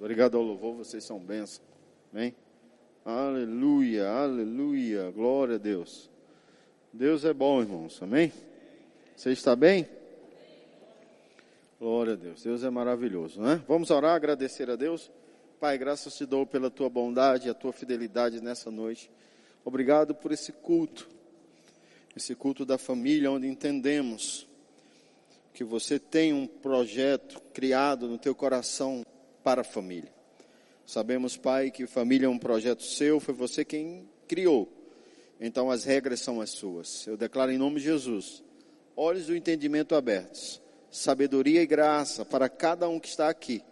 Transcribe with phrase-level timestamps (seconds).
[0.00, 1.60] Obrigado ao louvor, vocês são bênçãos.
[2.10, 2.34] Amém?
[3.04, 6.08] Aleluia, aleluia, glória a Deus.
[6.90, 8.02] Deus é bom, irmãos.
[8.02, 8.32] Amém?
[9.14, 9.86] Você está bem?
[11.78, 12.42] Glória a Deus.
[12.42, 13.62] Deus é maravilhoso, né?
[13.68, 15.10] Vamos orar, agradecer a Deus.
[15.60, 19.10] Pai, graças te dou pela tua bondade e a tua fidelidade nessa noite.
[19.66, 21.10] Obrigado por esse culto.
[22.16, 24.48] Esse culto da família onde entendemos
[25.52, 29.04] que você tem um projeto criado no teu coração
[29.42, 30.12] para a família.
[30.86, 34.68] Sabemos, Pai, que família é um projeto seu, foi você quem criou.
[35.40, 37.06] Então as regras são as suas.
[37.06, 38.42] Eu declaro em nome de Jesus,
[38.96, 40.60] olhos do entendimento abertos,
[40.90, 43.62] sabedoria e graça para cada um que está aqui,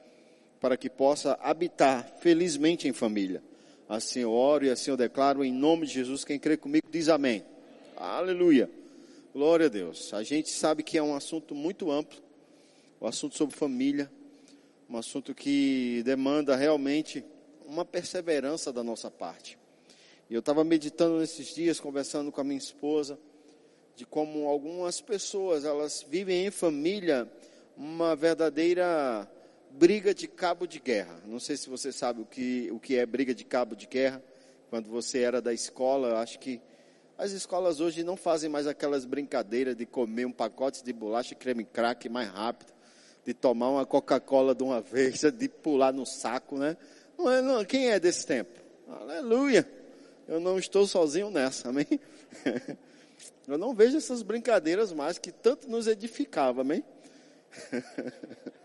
[0.60, 3.42] para que possa habitar felizmente em família.
[3.88, 6.24] Assim eu oro e assim eu declaro em nome de Jesus.
[6.24, 7.44] Quem crê comigo diz amém.
[7.96, 8.70] Aleluia.
[9.32, 10.12] Glória a Deus.
[10.14, 12.18] A gente sabe que é um assunto muito amplo,
[13.00, 14.10] o assunto sobre família,
[14.88, 17.22] um assunto que demanda realmente
[17.66, 19.58] uma perseverança da nossa parte.
[20.30, 23.18] E eu estava meditando nesses dias, conversando com a minha esposa,
[23.94, 27.30] de como algumas pessoas, elas vivem em família
[27.76, 29.30] uma verdadeira
[29.70, 31.20] briga de cabo de guerra.
[31.26, 34.22] Não sei se você sabe o que, o que é briga de cabo de guerra.
[34.70, 36.60] Quando você era da escola, eu acho que
[37.18, 41.64] as escolas hoje não fazem mais aquelas brincadeiras de comer um pacote de bolacha creme
[41.64, 42.77] crack mais rápido
[43.24, 46.76] de tomar uma Coca-Cola de uma vez, de pular no saco, né?
[47.16, 48.50] Não é, não, quem é desse tempo?
[48.88, 49.68] Aleluia!
[50.26, 51.86] Eu não estou sozinho nessa, amém?
[53.48, 56.84] Eu não vejo essas brincadeiras mais que tanto nos edificava, amém?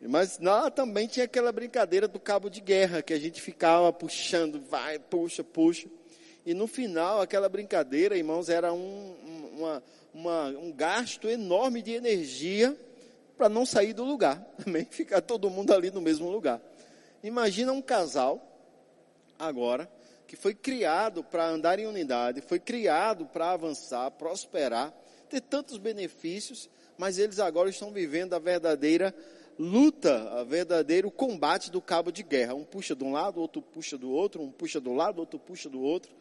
[0.00, 4.60] Mas lá também tinha aquela brincadeira do cabo de guerra, que a gente ficava puxando,
[4.60, 5.88] vai, puxa, puxa.
[6.46, 9.16] E no final, aquela brincadeira, irmãos, era um,
[9.52, 9.82] uma,
[10.14, 12.76] uma, um gasto enorme de energia
[13.40, 16.60] para não sair do lugar, também ficar todo mundo ali no mesmo lugar.
[17.24, 18.38] Imagina um casal
[19.38, 19.90] agora
[20.26, 24.92] que foi criado para andar em unidade, foi criado para avançar, prosperar,
[25.30, 26.68] ter tantos benefícios,
[26.98, 29.14] mas eles agora estão vivendo a verdadeira
[29.58, 32.54] luta, a verdadeiro combate do cabo de guerra.
[32.54, 35.70] Um puxa de um lado, outro puxa do outro, um puxa do lado, outro puxa
[35.70, 36.12] do outro.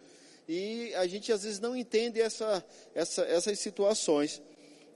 [0.47, 2.65] E a gente às vezes não entende essa,
[2.95, 4.41] essa, essas situações.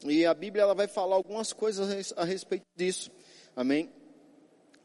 [0.05, 3.11] E a Bíblia ela vai falar algumas coisas a respeito disso.
[3.55, 3.89] Amém?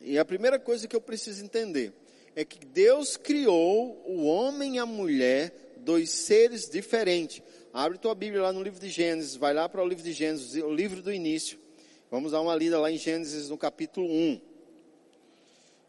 [0.00, 1.92] E a primeira coisa que eu preciso entender
[2.36, 7.42] é que Deus criou o homem e a mulher, dois seres diferentes.
[7.72, 10.62] Abre tua Bíblia lá no livro de Gênesis, vai lá para o livro de Gênesis,
[10.62, 11.58] o livro do início.
[12.10, 14.40] Vamos dar uma lida lá em Gênesis no capítulo 1.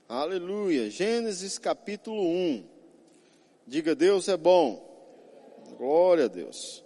[0.08, 0.90] Aleluia.
[0.90, 2.66] Gênesis capítulo 1.
[3.68, 4.90] Diga, Deus é bom.
[5.78, 6.84] Glória a Deus.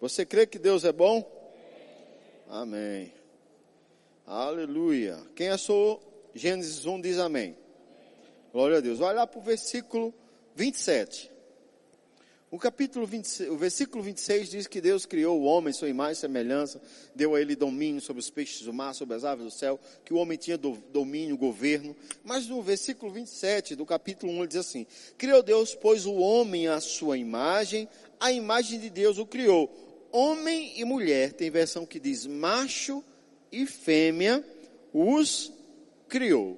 [0.00, 1.33] Você crê que Deus é bom?
[2.54, 3.12] Amém.
[4.24, 5.20] Aleluia.
[5.34, 6.00] Quem achou
[6.32, 7.56] Gênesis 1 diz amém.
[8.52, 9.00] Glória a Deus.
[9.00, 10.14] Vai lá para o versículo
[10.54, 11.32] 27.
[12.52, 16.16] O capítulo 26, o versículo 26 diz que Deus criou o homem, sua imagem e
[16.16, 16.80] semelhança,
[17.12, 20.14] deu a ele domínio sobre os peixes do mar, sobre as aves do céu, que
[20.14, 21.96] o homem tinha do, domínio, governo.
[22.22, 24.86] Mas no versículo 27 do capítulo 1 ele diz assim:
[25.18, 27.88] Criou Deus, pois o homem à sua imagem,
[28.20, 29.83] a imagem de Deus o criou
[30.14, 33.02] homem e mulher, tem versão que diz macho
[33.50, 34.44] e fêmea,
[34.92, 35.52] os
[36.08, 36.56] criou.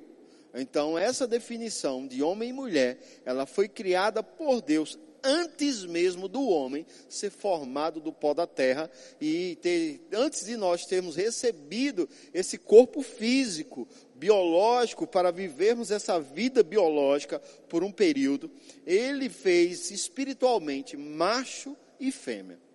[0.54, 6.46] Então, essa definição de homem e mulher, ela foi criada por Deus antes mesmo do
[6.46, 8.90] homem ser formado do pó da terra
[9.20, 16.62] e ter, antes de nós termos recebido esse corpo físico, biológico, para vivermos essa vida
[16.62, 18.50] biológica por um período,
[18.86, 22.65] ele fez espiritualmente macho e fêmea.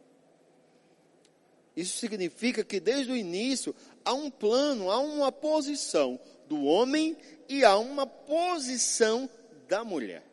[1.76, 3.74] Isso significa que desde o início
[4.04, 7.16] há um plano, há uma posição do homem
[7.48, 9.30] e há uma posição
[9.68, 10.24] da mulher.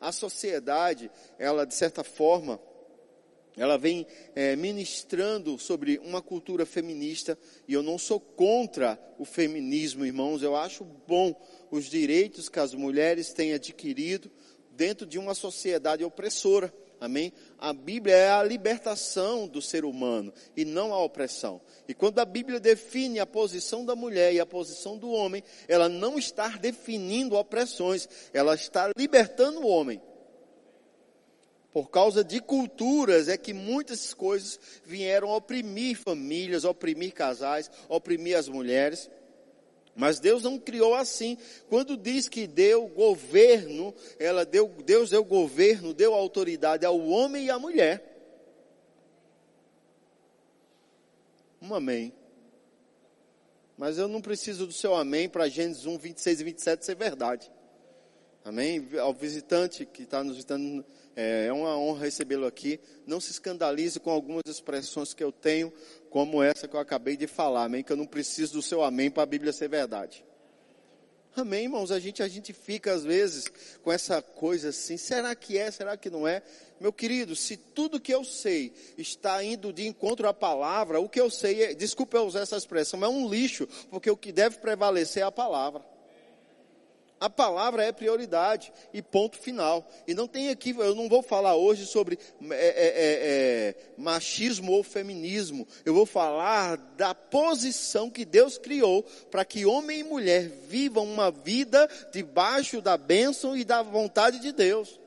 [0.00, 2.60] A sociedade, ela de certa forma,
[3.56, 10.04] ela vem é, ministrando sobre uma cultura feminista e eu não sou contra o feminismo,
[10.04, 10.42] irmãos.
[10.42, 11.34] Eu acho bom
[11.70, 14.30] os direitos que as mulheres têm adquirido
[14.72, 16.74] dentro de uma sociedade opressora.
[17.00, 17.32] Amém?
[17.64, 21.62] A Bíblia é a libertação do ser humano e não a opressão.
[21.88, 25.88] E quando a Bíblia define a posição da mulher e a posição do homem, ela
[25.88, 29.98] não está definindo opressões, ela está libertando o homem.
[31.72, 38.46] Por causa de culturas é que muitas coisas vieram oprimir famílias, oprimir casais, oprimir as
[38.46, 39.08] mulheres.
[39.94, 41.38] Mas Deus não criou assim.
[41.68, 47.50] Quando diz que deu governo, ela deu, Deus deu governo, deu autoridade ao homem e
[47.50, 48.12] à mulher.
[51.62, 52.12] Um amém.
[53.76, 57.50] Mas eu não preciso do seu amém para Gênesis 1, 26 e 27 ser verdade.
[58.44, 58.86] Amém?
[59.00, 60.84] Ao visitante que está nos visitando,
[61.16, 62.80] é, é uma honra recebê-lo aqui.
[63.06, 65.72] Não se escandalize com algumas expressões que eu tenho,
[66.10, 67.82] como essa que eu acabei de falar, amém?
[67.82, 70.24] Que eu não preciso do seu amém para a Bíblia ser verdade.
[71.36, 71.90] Amém, irmãos?
[71.90, 73.46] A gente, a gente fica às vezes
[73.82, 76.42] com essa coisa assim, será que é, será que não é?
[76.78, 81.20] Meu querido, se tudo que eu sei está indo de encontro à palavra, o que
[81.20, 84.58] eu sei, é, desculpa eu usar essa expressão, é um lixo, porque o que deve
[84.58, 85.93] prevalecer é a palavra.
[87.20, 89.88] A palavra é prioridade e ponto final.
[90.06, 92.94] E não tem aqui, eu não vou falar hoje sobre é, é, é,
[93.68, 95.66] é, machismo ou feminismo.
[95.84, 101.30] Eu vou falar da posição que Deus criou para que homem e mulher vivam uma
[101.30, 105.00] vida debaixo da bênção e da vontade de Deus.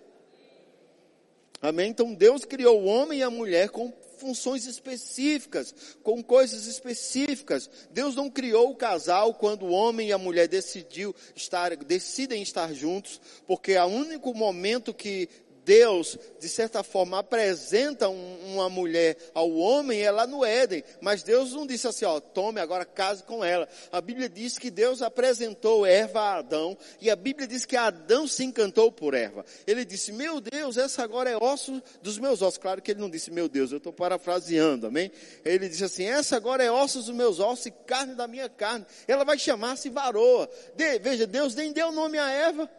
[1.61, 1.89] Amém?
[1.89, 5.73] Então Deus criou o homem e a mulher com funções específicas,
[6.03, 7.69] com coisas específicas.
[7.91, 12.73] Deus não criou o casal quando o homem e a mulher decidiu estar, decidem estar
[12.73, 15.29] juntos, porque é o único momento que
[15.67, 21.23] Deus, de certa forma, apresenta um, uma mulher ao homem é lá no Éden, mas
[21.23, 23.67] Deus não disse assim, ó, tome agora case com ela.
[23.91, 28.25] A Bíblia diz que Deus apresentou Eva a Adão, e a Bíblia diz que Adão
[28.25, 29.43] se encantou por Eva.
[29.67, 32.57] Ele disse, meu Deus, essa agora é osso dos meus ossos.
[32.57, 35.11] Claro que ele não disse, meu Deus, eu estou parafraseando, amém?
[35.43, 38.85] Ele disse assim, essa agora é ossos dos meus ossos e carne da minha carne.
[39.05, 40.49] Ela vai chamar-se varoa.
[40.77, 42.69] De, veja, Deus nem deu nome a Eva.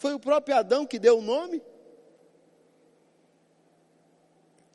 [0.00, 1.62] Foi o próprio Adão que deu o nome.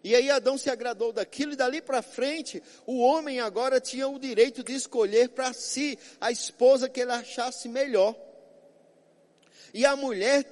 [0.03, 4.19] E aí Adão se agradou daquilo e dali para frente, o homem agora tinha o
[4.19, 8.15] direito de escolher para si a esposa que ele achasse melhor.
[9.73, 10.45] E a mulher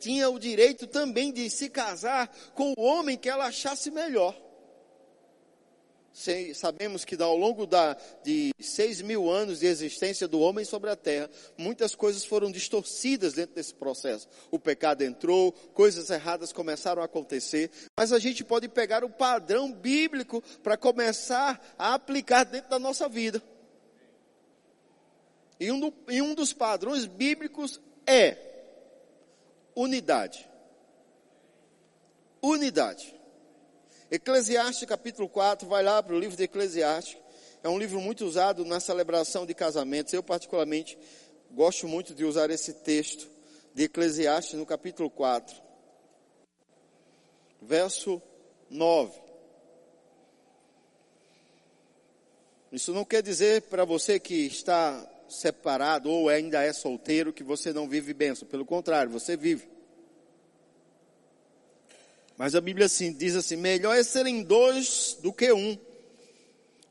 [0.00, 4.47] tinha o direito também de se casar com o homem que ela achasse melhor
[6.54, 10.96] sabemos que ao longo da, de seis mil anos de existência do homem sobre a
[10.96, 14.28] terra, muitas coisas foram distorcidas dentro desse processo.
[14.50, 19.72] O pecado entrou, coisas erradas começaram a acontecer, mas a gente pode pegar o padrão
[19.72, 23.42] bíblico para começar a aplicar dentro da nossa vida.
[25.60, 28.36] E um, do, e um dos padrões bíblicos é
[29.74, 30.48] unidade.
[32.40, 33.17] Unidade.
[34.10, 37.18] Eclesiastes capítulo 4, vai lá para o livro de Eclesiastes.
[37.62, 40.14] É um livro muito usado na celebração de casamentos.
[40.14, 40.98] Eu particularmente
[41.50, 43.28] gosto muito de usar esse texto
[43.74, 45.54] de Eclesiastes no capítulo 4.
[47.60, 48.22] Verso
[48.70, 49.20] 9.
[52.72, 57.74] Isso não quer dizer para você que está separado ou ainda é solteiro que você
[57.74, 58.48] não vive bênção.
[58.48, 59.77] Pelo contrário, você vive.
[62.38, 65.76] Mas a Bíblia assim, diz assim: melhor é serem dois do que um,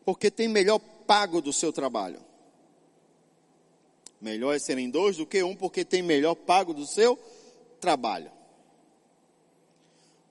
[0.04, 2.20] porque tem melhor pago do seu trabalho.
[4.20, 7.18] Melhor é serem dois do que um, porque tem melhor pago do seu
[7.80, 8.30] trabalho.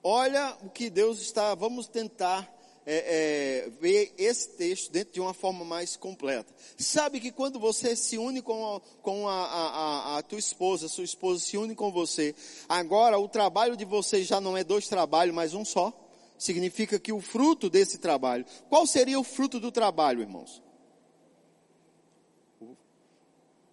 [0.03, 2.53] Olha o que Deus está, vamos tentar
[2.89, 6.53] é, é, ver esse texto dentro de uma forma mais completa.
[6.77, 11.03] Sabe que quando você se une com, a, com a, a, a, tua esposa, sua
[11.03, 12.33] esposa se une com você,
[12.69, 15.91] agora o trabalho de vocês já não é dois trabalhos, mas um só.
[16.37, 20.63] Significa que o fruto desse trabalho, qual seria o fruto do trabalho, irmãos?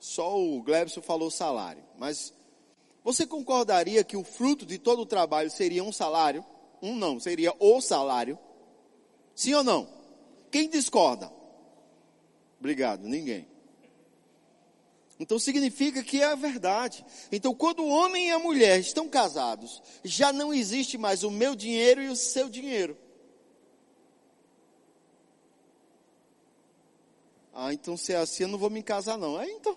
[0.00, 2.35] Só o Glebson falou salário, mas
[3.04, 6.44] você concordaria que o fruto de todo o trabalho seria um salário?
[6.83, 8.38] Um não, seria o salário.
[9.35, 9.88] Sim ou não?
[10.50, 11.31] Quem discorda?
[12.59, 13.47] Obrigado, ninguém.
[15.19, 17.05] Então significa que é a verdade.
[17.31, 21.55] Então quando o homem e a mulher estão casados, já não existe mais o meu
[21.55, 22.97] dinheiro e o seu dinheiro.
[27.53, 29.37] Ah, então se é assim eu não vou me casar não.
[29.37, 29.76] Ah, então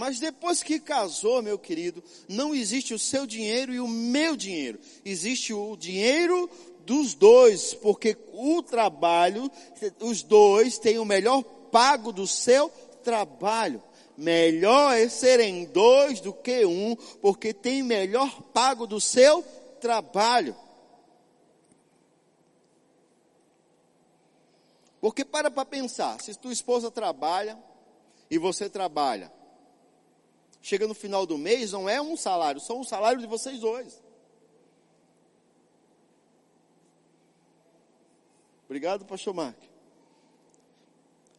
[0.00, 4.78] Mas depois que casou, meu querido, não existe o seu dinheiro e o meu dinheiro.
[5.04, 6.48] Existe o dinheiro
[6.86, 9.52] dos dois, porque o trabalho,
[10.00, 12.70] os dois têm o melhor pago do seu
[13.04, 13.82] trabalho.
[14.16, 19.42] Melhor é serem dois do que um, porque tem melhor pago do seu
[19.82, 20.56] trabalho.
[24.98, 27.58] Porque para para pensar, se tua esposa trabalha
[28.30, 29.30] e você trabalha,
[30.60, 34.00] chega no final do mês, não é um salário, são um salário de vocês dois.
[38.66, 39.56] Obrigado, pastor Mark.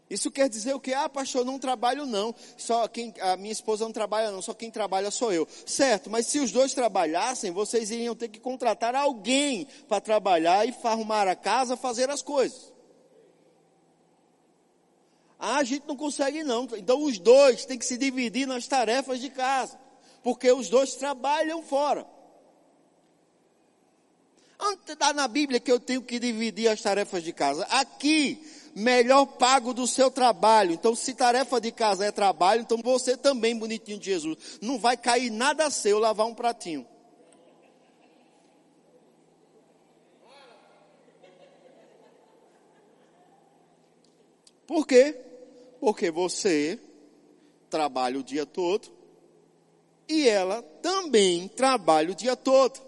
[0.09, 0.93] Isso quer dizer o que?
[0.93, 2.35] Ah, pastor, não trabalho não.
[2.57, 5.47] Só quem, a minha esposa não trabalha não, só quem trabalha sou eu.
[5.65, 10.75] Certo, mas se os dois trabalhassem, vocês iriam ter que contratar alguém para trabalhar e
[10.83, 12.73] arrumar a casa, fazer as coisas.
[15.43, 16.67] Ah, a gente não consegue não.
[16.77, 19.75] Então os dois têm que se dividir nas tarefas de casa.
[20.21, 22.05] Porque os dois trabalham fora.
[24.59, 27.65] Antes está na Bíblia que eu tenho que dividir as tarefas de casa.
[27.71, 28.39] Aqui,
[28.75, 30.73] melhor pago do seu trabalho.
[30.73, 34.95] Então, se tarefa de casa é trabalho, então você também, bonitinho de Jesus, não vai
[34.95, 36.85] cair nada seu lavar um pratinho.
[44.67, 45.30] Por quê?
[45.81, 46.79] Porque você
[47.67, 48.87] trabalha o dia todo
[50.07, 52.79] e ela também trabalha o dia todo.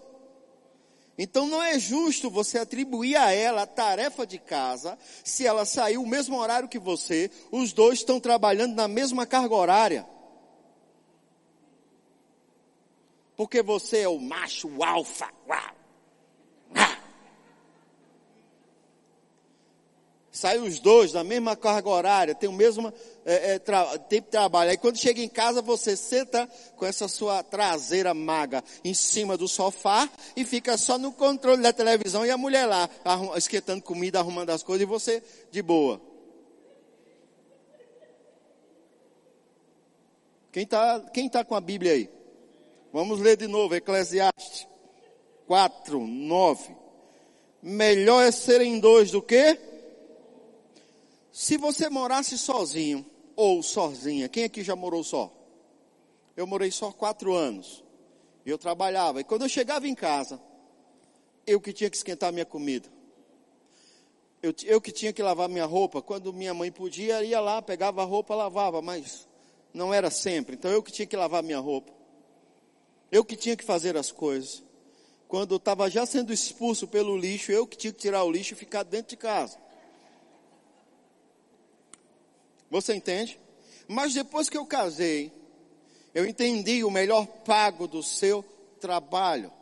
[1.18, 6.02] Então não é justo você atribuir a ela a tarefa de casa, se ela saiu
[6.02, 10.06] o mesmo horário que você, os dois estão trabalhando na mesma carga horária.
[13.36, 15.28] Porque você é o macho o alfa.
[15.48, 15.73] Uau.
[20.44, 22.92] Sai os dois na mesma carga horária, tem o mesmo
[23.24, 24.72] é, é, tra tempo de trabalho.
[24.72, 26.46] Aí quando chega em casa, você senta
[26.76, 31.72] com essa sua traseira maga em cima do sofá e fica só no controle da
[31.72, 32.90] televisão e a mulher lá,
[33.38, 35.98] esquentando comida, arrumando as coisas e você de boa.
[40.52, 42.10] Quem está quem tá com a Bíblia aí?
[42.92, 44.68] Vamos ler de novo, Eclesiastes
[45.46, 46.76] 4, 9.
[47.62, 49.72] Melhor é serem dois do que?
[51.34, 55.32] Se você morasse sozinho ou sozinha, quem aqui já morou só?
[56.36, 57.82] Eu morei só quatro anos.
[58.46, 59.20] E eu trabalhava.
[59.20, 60.40] E quando eu chegava em casa,
[61.44, 62.88] eu que tinha que esquentar minha comida.
[64.40, 66.00] Eu, eu que tinha que lavar minha roupa.
[66.00, 68.80] Quando minha mãe podia, ia lá, pegava a roupa, lavava.
[68.80, 69.26] Mas
[69.72, 70.54] não era sempre.
[70.54, 71.92] Então eu que tinha que lavar minha roupa.
[73.10, 74.62] Eu que tinha que fazer as coisas.
[75.26, 78.54] Quando eu estava já sendo expulso pelo lixo, eu que tinha que tirar o lixo
[78.54, 79.63] e ficar dentro de casa.
[82.74, 83.38] Você entende?
[83.86, 85.30] Mas depois que eu casei,
[86.12, 88.44] eu entendi o melhor pago do seu
[88.80, 89.52] trabalho.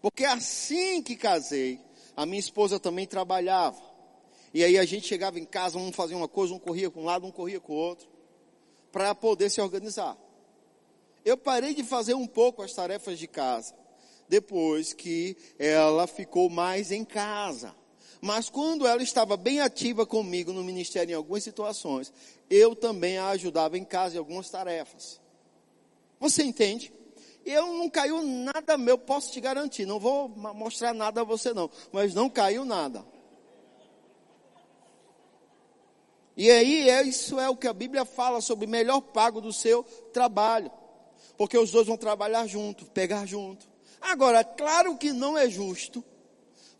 [0.00, 1.78] Porque assim que casei,
[2.16, 3.80] a minha esposa também trabalhava.
[4.52, 7.04] E aí a gente chegava em casa, um fazia uma coisa, um corria com um
[7.04, 8.08] lado, um corria com o outro,
[8.90, 10.18] para poder se organizar.
[11.24, 13.72] Eu parei de fazer um pouco as tarefas de casa,
[14.28, 17.72] depois que ela ficou mais em casa.
[18.24, 22.12] Mas quando ela estava bem ativa comigo no ministério em algumas situações,
[22.48, 25.20] eu também a ajudava em casa em algumas tarefas.
[26.20, 26.92] Você entende?
[27.44, 29.86] Eu não caiu nada meu, posso te garantir.
[29.86, 33.04] Não vou mostrar nada a você não, mas não caiu nada.
[36.36, 39.82] E aí, é, isso é o que a Bíblia fala sobre melhor pago do seu
[40.12, 40.70] trabalho.
[41.36, 43.68] Porque os dois vão trabalhar junto, pegar junto.
[44.00, 46.04] Agora, claro que não é justo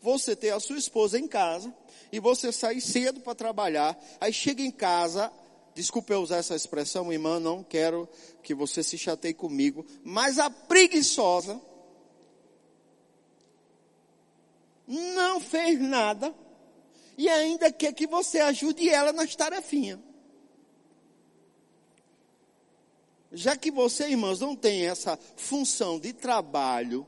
[0.03, 1.73] você ter a sua esposa em casa
[2.11, 5.31] e você sair cedo para trabalhar, aí chega em casa,
[5.73, 8.07] desculpe eu usar essa expressão, irmã, não quero
[8.43, 11.59] que você se chateie comigo, mas a preguiçosa
[14.85, 16.35] não fez nada
[17.17, 19.99] e ainda quer que você ajude ela nas tarefinhas.
[23.31, 27.07] Já que você, irmãos, não tem essa função de trabalho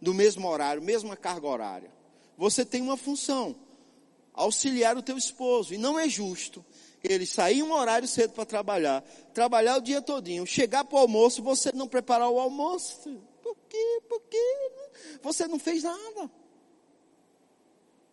[0.00, 2.01] do mesmo horário, mesma carga horária,
[2.36, 3.54] você tem uma função,
[4.32, 5.74] auxiliar o teu esposo.
[5.74, 6.64] E não é justo
[7.02, 9.02] ele sair um horário cedo para trabalhar,
[9.34, 13.20] trabalhar o dia todinho, chegar para o almoço, você não preparar o almoço.
[13.42, 14.00] Por quê?
[14.08, 14.70] Por quê?
[15.22, 16.30] Você não fez nada.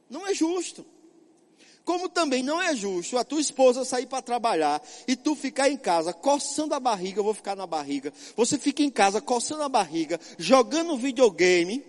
[0.10, 0.86] Não é justo.
[1.86, 5.78] Como também não é justo a tua esposa sair para trabalhar e tu ficar em
[5.78, 8.14] casa coçando a barriga, eu vou ficar na barriga.
[8.36, 11.84] Você fica em casa coçando a barriga, jogando videogame,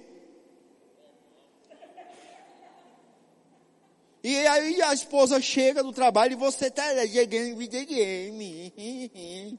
[4.22, 9.58] E aí a esposa chega do trabalho e você está jogando videogame.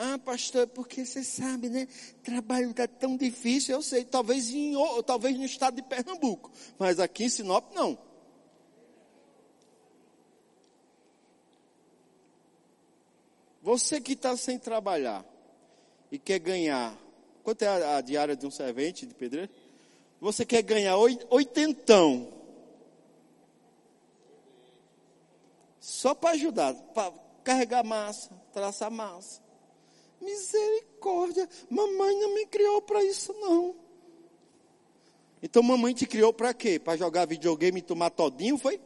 [0.00, 1.88] Ah, pastor, porque você sabe, né?
[2.22, 7.24] Trabalho está tão difícil, eu sei, talvez em, talvez no estado de Pernambuco, mas aqui
[7.24, 7.98] em Sinop não.
[13.60, 15.24] Você que está sem trabalhar
[16.12, 16.96] e quer ganhar
[17.48, 19.50] Quanto é a, a diária de um servente de pedreiro?
[20.20, 20.98] Você quer ganhar
[21.30, 22.30] oitentão.
[25.80, 27.10] Só para ajudar, para
[27.42, 29.40] carregar massa, traçar massa.
[30.20, 33.74] Misericórdia, mamãe não me criou para isso não.
[35.42, 36.78] Então mamãe te criou para quê?
[36.78, 38.78] Para jogar videogame e tomar todinho, foi?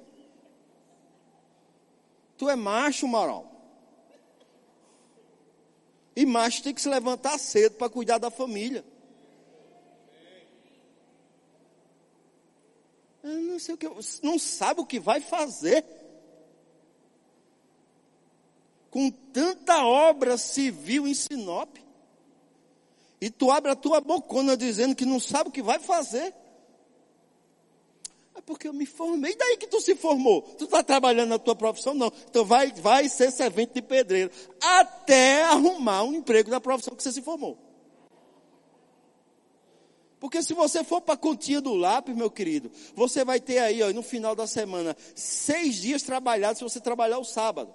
[2.39, 3.52] Tu é macho, moral.
[6.15, 8.85] E macho tem que se levantar cedo para cuidar da família.
[13.23, 13.89] Eu não sei o que,
[14.23, 15.85] não sabe o que vai fazer.
[18.91, 21.79] Com tanta obra civil em Sinop.
[23.21, 26.35] E tu abre a tua bocona dizendo que não sabe o que vai fazer.
[28.35, 29.33] É porque eu me formei.
[29.33, 30.43] E daí que tu se formou?
[30.43, 31.95] Tu está trabalhando na tua profissão?
[31.95, 32.11] Não.
[32.29, 34.31] Então vai, vai ser servente de pedreiro.
[34.61, 37.59] Até arrumar um emprego na profissão que você se formou.
[40.19, 43.83] Porque se você for para a continha do lápis, meu querido, você vai ter aí,
[43.83, 47.75] ó, no final da semana, seis dias trabalhados se você trabalhar o sábado.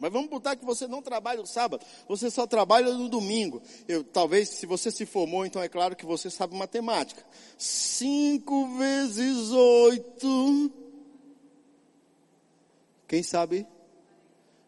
[0.00, 3.62] Mas vamos botar que você não trabalha o sábado, você só trabalha no domingo.
[3.86, 7.22] Eu, talvez, se você se formou, então é claro que você sabe matemática.
[7.58, 10.72] Cinco vezes oito.
[13.06, 13.66] Quem sabe?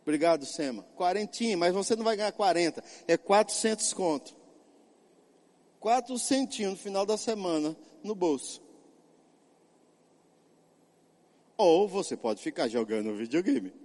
[0.03, 0.83] Obrigado, Sema.
[0.97, 2.85] Quarentinha, mas você não vai ganhar quarenta.
[3.09, 4.37] É quatrocentos conto.
[5.81, 7.75] Quatro centinhos no final da semana
[8.05, 8.61] no bolso.
[11.57, 13.82] Ou você pode ficar jogando videogame.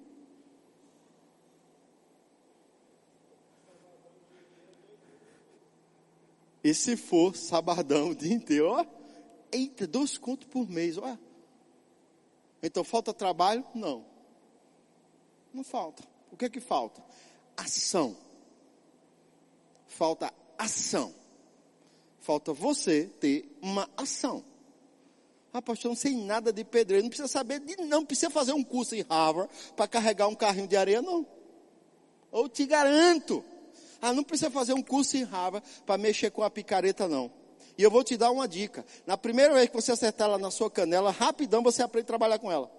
[6.68, 8.86] E se for sabadão o dia inteiro, ó,
[9.54, 11.18] eita, dois contos por mês, ó.
[12.62, 13.64] Então falta trabalho?
[13.74, 14.04] Não.
[15.54, 16.04] Não falta.
[16.30, 17.02] O que é que falta?
[17.56, 18.18] Ação.
[19.88, 21.16] Falta ação.
[22.20, 24.44] Falta você ter uma ação.
[25.54, 27.04] Ah, pastor, não sei nada de pedreiro.
[27.04, 30.68] Não precisa saber de, não precisa fazer um curso em Harvard para carregar um carrinho
[30.68, 31.26] de areia, não.
[32.30, 33.42] Eu te garanto.
[34.02, 37.32] Ah, não precisa fazer um curso em Harvard para mexer com a picareta, não.
[37.78, 38.86] E eu vou te dar uma dica.
[39.06, 42.40] Na primeira vez que você acertar ela na sua canela, rapidão você aprende a trabalhar
[42.40, 42.72] com ela.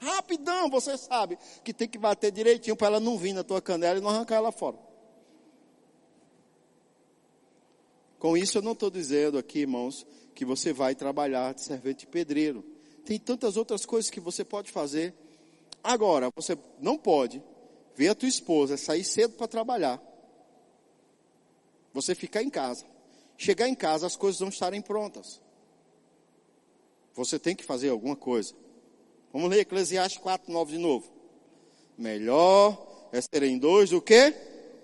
[0.00, 3.98] Rapidão, você sabe que tem que bater direitinho para ela não vir na tua canela
[3.98, 4.78] e não arrancar ela fora.
[8.18, 12.64] Com isso eu não estou dizendo aqui, irmãos, que você vai trabalhar de servente pedreiro.
[13.04, 15.14] Tem tantas outras coisas que você pode fazer.
[15.82, 17.42] Agora, você não pode
[17.96, 20.00] ver a tua esposa sair cedo para trabalhar,
[21.92, 22.84] você ficar em casa.
[23.36, 25.40] Chegar em casa, as coisas não estarem prontas.
[27.14, 28.54] Você tem que fazer alguma coisa.
[29.32, 31.10] Vamos ler Eclesiastes 4, 9 de novo.
[31.96, 34.34] Melhor é serem dois do que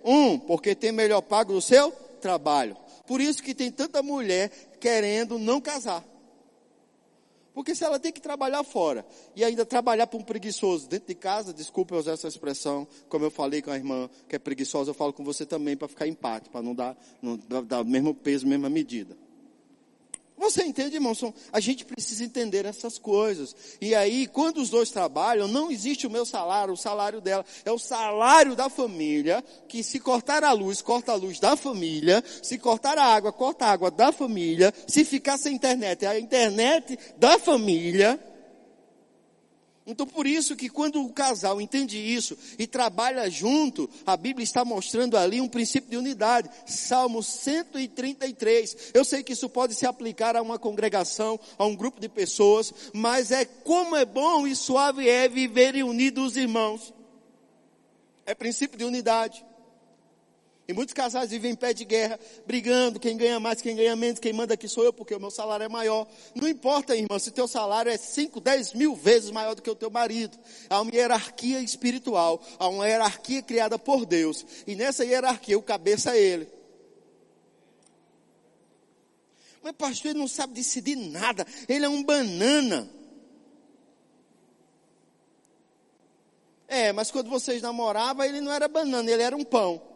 [0.04, 1.90] um, porque tem melhor pago do seu
[2.20, 2.76] trabalho.
[3.06, 6.04] Por isso que tem tanta mulher querendo não casar.
[7.56, 11.14] Porque se ela tem que trabalhar fora e ainda trabalhar para um preguiçoso dentro de
[11.14, 14.90] casa, desculpe eu usar essa expressão, como eu falei com a irmã que é preguiçosa,
[14.90, 18.14] eu falo com você também para ficar empate, para não dar, não dar o mesmo
[18.14, 19.16] peso, mesma medida.
[20.38, 21.14] Você entende, irmão?
[21.50, 23.56] A gente precisa entender essas coisas.
[23.80, 27.44] E aí, quando os dois trabalham, não existe o meu salário, o salário dela.
[27.64, 32.22] É o salário da família, que se cortar a luz, corta a luz da família.
[32.42, 34.74] Se cortar a água, corta a água da família.
[34.86, 38.20] Se ficar sem internet, é a internet da família.
[39.86, 44.64] Então por isso que quando o casal entende isso e trabalha junto, a Bíblia está
[44.64, 46.50] mostrando ali um princípio de unidade.
[46.66, 48.90] Salmo 133.
[48.92, 52.74] Eu sei que isso pode se aplicar a uma congregação, a um grupo de pessoas,
[52.92, 56.92] mas é como é bom e suave é viverem unidos os irmãos.
[58.26, 59.45] É princípio de unidade.
[60.68, 64.18] E muitos casais vivem em pé de guerra, brigando, quem ganha mais, quem ganha menos,
[64.18, 66.08] quem manda aqui sou eu, porque o meu salário é maior.
[66.34, 69.76] Não importa, irmão, se teu salário é 5, 10 mil vezes maior do que o
[69.76, 70.36] teu marido.
[70.68, 74.44] Há uma hierarquia espiritual, há uma hierarquia criada por Deus.
[74.66, 76.48] E nessa hierarquia o cabeça é ele.
[79.62, 81.46] Mas pastor, ele não sabe decidir nada.
[81.68, 82.90] Ele é um banana.
[86.66, 89.95] É, mas quando vocês namoravam, ele não era banana, ele era um pão.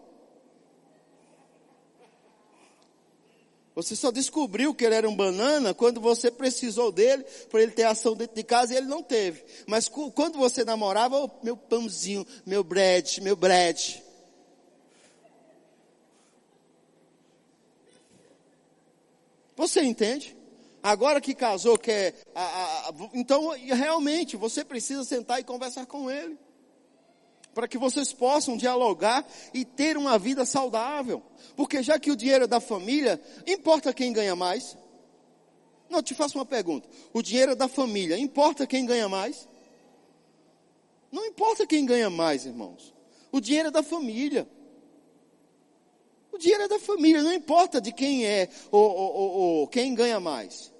[3.83, 7.85] Você só descobriu que ele era um banana quando você precisou dele para ele ter
[7.85, 9.43] ação dentro de casa e ele não teve.
[9.67, 14.03] Mas quando você namorava, oh, meu pãozinho, meu bread, meu bread.
[19.57, 20.37] Você entende?
[20.83, 22.15] Agora que casou, quer.
[22.35, 26.39] A, a, então, realmente, você precisa sentar e conversar com ele
[27.55, 31.23] para que vocês possam dialogar e ter uma vida saudável.
[31.57, 34.77] Porque já que o dinheiro é da família, importa quem ganha mais?
[35.89, 36.89] Não, te faço uma pergunta.
[37.13, 39.49] O dinheiro é da família, importa quem ganha mais?
[41.11, 42.95] Não importa quem ganha mais, irmãos.
[43.33, 44.49] O dinheiro é da família.
[46.33, 49.95] O dinheiro é da família, não importa de quem é ou, ou, ou, ou quem
[49.95, 50.73] ganha mais.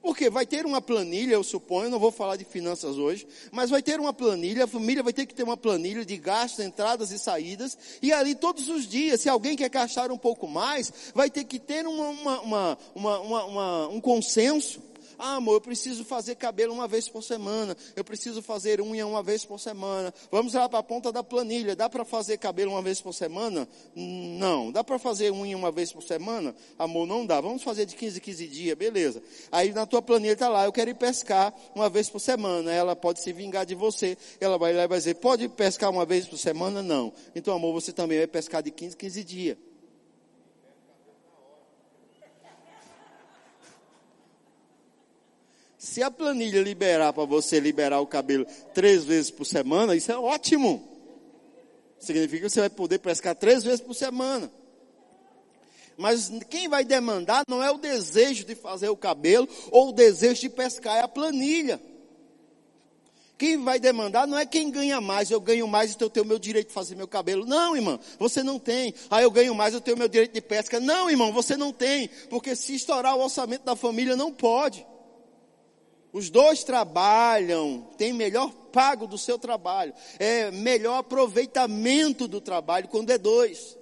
[0.00, 3.82] Porque vai ter uma planilha, eu suponho, não vou falar de finanças hoje, mas vai
[3.82, 7.18] ter uma planilha, a família vai ter que ter uma planilha de gastos, entradas e
[7.18, 11.44] saídas, e ali todos os dias, se alguém quer gastar um pouco mais, vai ter
[11.44, 14.87] que ter uma, uma, uma, um consenso.
[15.18, 17.76] Ah, amor, eu preciso fazer cabelo uma vez por semana.
[17.96, 20.14] Eu preciso fazer unha uma vez por semana.
[20.30, 21.74] Vamos lá para a ponta da planilha.
[21.74, 23.68] Dá para fazer cabelo uma vez por semana?
[23.94, 24.70] Não.
[24.70, 26.54] Dá para fazer unha uma vez por semana?
[26.78, 27.40] Amor, não dá.
[27.40, 29.22] Vamos fazer de 15 em 15 dias, beleza.
[29.50, 32.72] Aí na tua planilha está lá, eu quero ir pescar uma vez por semana.
[32.72, 34.16] Ela pode se vingar de você.
[34.40, 36.82] Ela vai lá e vai dizer, pode pescar uma vez por semana?
[36.82, 37.12] Não.
[37.34, 39.67] Então, amor, você também vai pescar de 15 em 15 dias.
[45.88, 50.18] Se a planilha liberar para você liberar o cabelo três vezes por semana, isso é
[50.18, 50.86] ótimo.
[51.98, 54.52] Significa que você vai poder pescar três vezes por semana.
[55.96, 60.42] Mas quem vai demandar não é o desejo de fazer o cabelo ou o desejo
[60.42, 61.80] de pescar, é a planilha.
[63.38, 66.28] Quem vai demandar não é quem ganha mais, eu ganho mais, então eu tenho o
[66.28, 67.46] meu direito de fazer meu cabelo.
[67.46, 68.92] Não, irmão, você não tem.
[69.08, 70.78] Ah, eu ganho mais, eu tenho o meu direito de pesca.
[70.78, 72.10] Não, irmão, você não tem.
[72.28, 74.86] Porque se estourar o orçamento da família, não pode.
[76.12, 83.10] Os dois trabalham, tem melhor pago do seu trabalho, é melhor aproveitamento do trabalho quando
[83.10, 83.76] é dois.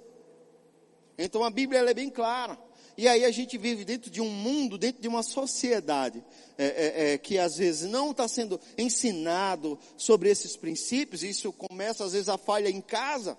[1.17, 2.57] Então a Bíblia é bem clara.
[2.97, 6.23] E aí a gente vive dentro de um mundo, dentro de uma sociedade
[6.57, 11.21] é, é, é, que às vezes não está sendo ensinado sobre esses princípios.
[11.21, 13.37] E isso começa às vezes a falha em casa.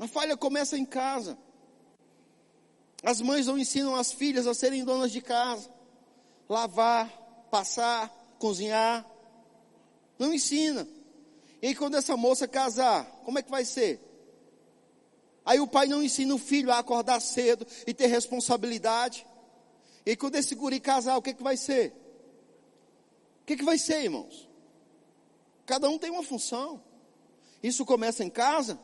[0.00, 1.38] A falha começa em casa.
[3.04, 5.70] As mães não ensinam as filhas a serem donas de casa,
[6.48, 7.19] lavar,
[7.50, 8.08] passar,
[8.38, 9.04] cozinhar.
[10.18, 10.86] Não ensina.
[11.60, 14.00] E aí, quando essa moça casar, como é que vai ser?
[15.44, 19.26] Aí o pai não ensina o filho a acordar cedo e ter responsabilidade.
[20.04, 21.92] E quando esse guri casar, o que, que vai ser?
[23.42, 24.48] O que, que vai ser, irmãos?
[25.66, 26.82] Cada um tem uma função.
[27.62, 28.78] Isso começa em casa.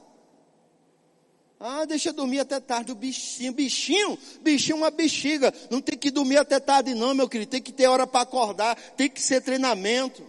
[1.58, 5.52] Ah, deixa dormir até tarde, o bichinho, bichinho, bichinho uma bexiga.
[5.70, 7.50] Não tem que dormir até tarde não, meu querido.
[7.50, 10.22] Tem que ter hora para acordar, tem que ser treinamento.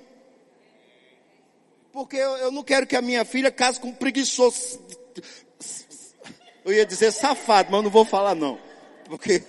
[1.92, 4.80] Porque eu, eu, não quero que a minha filha case com um preguiçoso.
[6.64, 8.60] Eu ia dizer safado, mas não vou falar não.
[9.06, 9.44] Porque.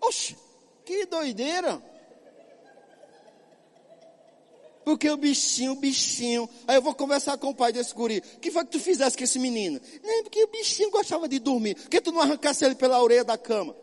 [0.00, 0.36] Oxe,
[0.84, 1.80] que doideira.
[4.84, 6.48] Porque o bichinho, o bichinho.
[6.66, 8.18] Aí eu vou conversar com o pai desse guri.
[8.18, 9.80] O que foi que tu fizesse com esse menino?
[10.02, 11.74] Não, porque o bichinho gostava de dormir.
[11.74, 13.74] Por que tu não arrancasse ele pela orelha da cama?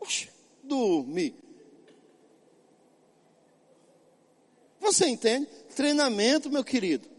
[0.00, 0.28] Oxe,
[0.62, 1.34] dormir.
[4.80, 5.46] Você entende?
[5.74, 7.11] Treinamento, meu querido.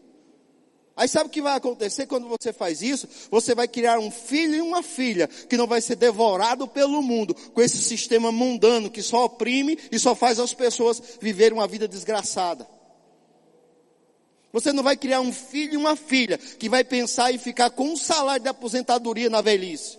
[0.96, 3.08] Aí sabe o que vai acontecer quando você faz isso?
[3.32, 7.34] Você vai criar um filho e uma filha que não vai ser devorado pelo mundo
[7.34, 11.88] com esse sistema mundano que só oprime e só faz as pessoas viverem uma vida
[11.88, 12.68] desgraçada.
[14.52, 17.86] Você não vai criar um filho e uma filha que vai pensar em ficar com
[17.86, 19.98] um salário de aposentadoria na velhice.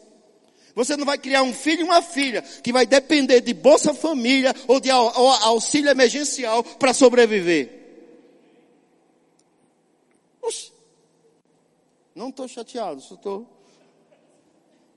[0.76, 4.54] Você não vai criar um filho e uma filha que vai depender de Bolsa Família
[4.68, 7.84] ou de auxílio emergencial para sobreviver.
[12.14, 13.46] Não estou chateado, só estou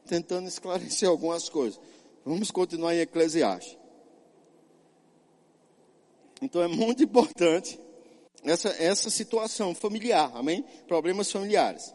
[0.06, 1.80] tentando esclarecer algumas coisas.
[2.26, 3.78] Vamos continuar em Eclesiastes.
[6.42, 7.80] Então é muito importante
[8.44, 10.64] essa, essa situação familiar, amém?
[10.88, 11.94] Problemas familiares.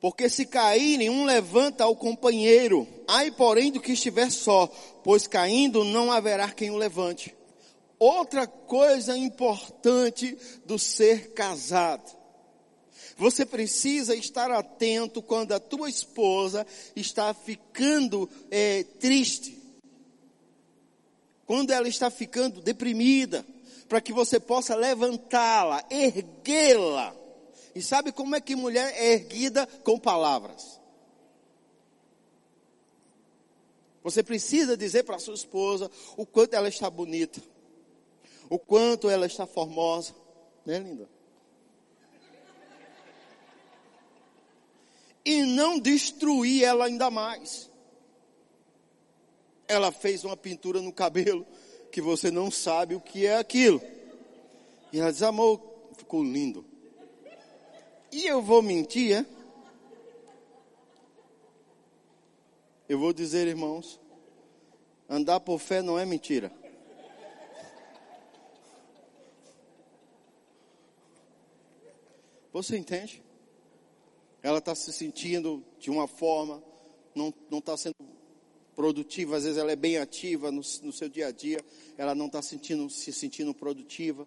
[0.00, 2.86] Porque se caírem, um levanta ao companheiro.
[3.06, 4.68] Ai, porém, do que estiver só,
[5.02, 7.34] pois caindo não haverá quem o levante.
[7.98, 12.17] Outra coisa importante do ser casado.
[13.18, 19.60] Você precisa estar atento quando a tua esposa está ficando é, triste.
[21.44, 23.44] Quando ela está ficando deprimida.
[23.88, 27.12] Para que você possa levantá-la, erguê-la.
[27.74, 29.66] E sabe como é que mulher é erguida?
[29.66, 30.78] Com palavras.
[34.04, 37.42] Você precisa dizer para sua esposa o quanto ela está bonita.
[38.48, 40.14] O quanto ela está formosa.
[40.64, 41.17] Né, linda?
[45.28, 47.70] E não destruir ela ainda mais.
[49.68, 51.46] Ela fez uma pintura no cabelo
[51.92, 53.78] que você não sabe o que é aquilo.
[54.90, 55.60] E ela diz, amor,
[55.98, 56.64] ficou lindo.
[58.10, 59.26] E eu vou mentir, é?
[62.88, 64.00] Eu vou dizer, irmãos,
[65.06, 66.50] andar por fé não é mentira.
[72.50, 73.27] Você entende?
[74.42, 76.62] Ela está se sentindo de uma forma,
[77.14, 77.94] não está sendo
[78.74, 81.58] produtiva, às vezes ela é bem ativa no, no seu dia a dia,
[81.96, 84.26] ela não está sentindo, se sentindo produtiva.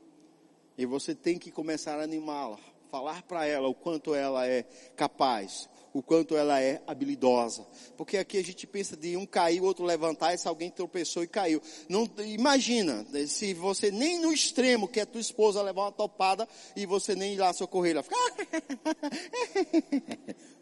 [0.77, 4.63] E você tem que começar a animá-la, falar para ela o quanto ela é
[4.95, 7.65] capaz, o quanto ela é habilidosa.
[7.97, 11.23] Porque aqui a gente pensa de um cair, o outro levantar, e se alguém tropeçou
[11.23, 11.61] e caiu.
[11.89, 16.85] Não, imagina, se você nem no extremo que é tua esposa levar uma topada e
[16.85, 18.15] você nem ir lá socorrer, ela fica...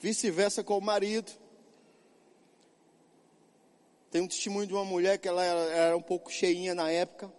[0.00, 1.30] Vice-versa com o marido.
[4.10, 7.30] Tem um testemunho de uma mulher que ela era um pouco cheinha na época.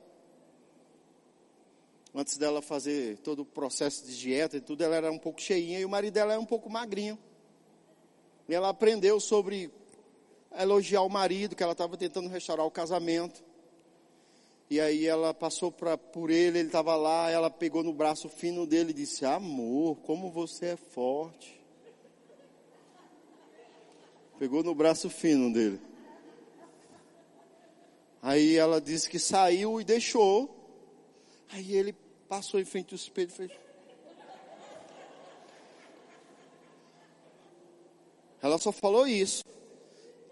[2.13, 5.80] Antes dela fazer todo o processo de dieta e tudo, ela era um pouco cheinha
[5.80, 7.17] e o marido dela era um pouco magrinho.
[8.50, 9.71] E ela aprendeu sobre
[10.60, 13.43] elogiar o marido, que ela estava tentando restaurar o casamento.
[14.69, 18.65] E aí ela passou pra, por ele, ele estava lá, ela pegou no braço fino
[18.65, 21.62] dele e disse: Amor, como você é forte
[24.41, 25.80] pegou no braço fino dele.
[28.24, 30.50] Aí ela disse que saiu e deixou.
[31.52, 31.93] Aí ele
[32.32, 33.52] passou em frente ao espelho e fez.
[38.41, 39.44] Ela só falou isso.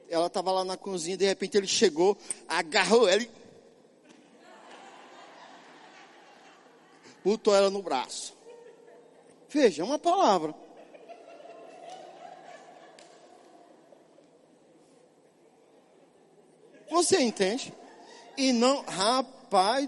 [0.09, 3.29] Ela estava lá na cozinha, de repente ele chegou, agarrou ela e
[7.21, 8.33] botou ela no braço.
[9.49, 10.55] Veja, é uma palavra.
[16.89, 17.73] Você entende?
[18.37, 19.38] E não, rapaz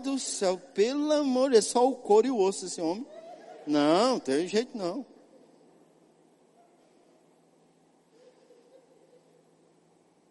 [0.04, 3.06] do céu, pelo amor, é só o couro e o osso esse homem.
[3.66, 5.06] Não, tem jeito não.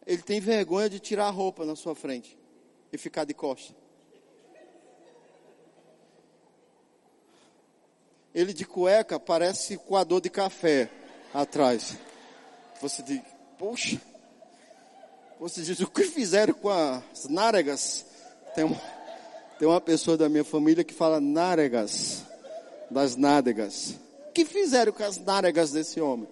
[0.07, 2.37] Ele tem vergonha de tirar a roupa na sua frente
[2.93, 3.75] e ficar de costa.
[8.35, 10.91] Ele de cueca parece coador de café
[11.33, 11.97] atrás.
[12.81, 13.21] Você diz,
[13.59, 14.01] poxa.
[15.39, 18.05] Você diz, o que fizeram com as náregas?
[18.55, 18.81] Tem uma,
[19.61, 22.25] tem uma pessoa da minha família que fala náregas,
[22.91, 23.95] das nádegas.
[24.31, 26.27] O que fizeram com as náregas desse homem?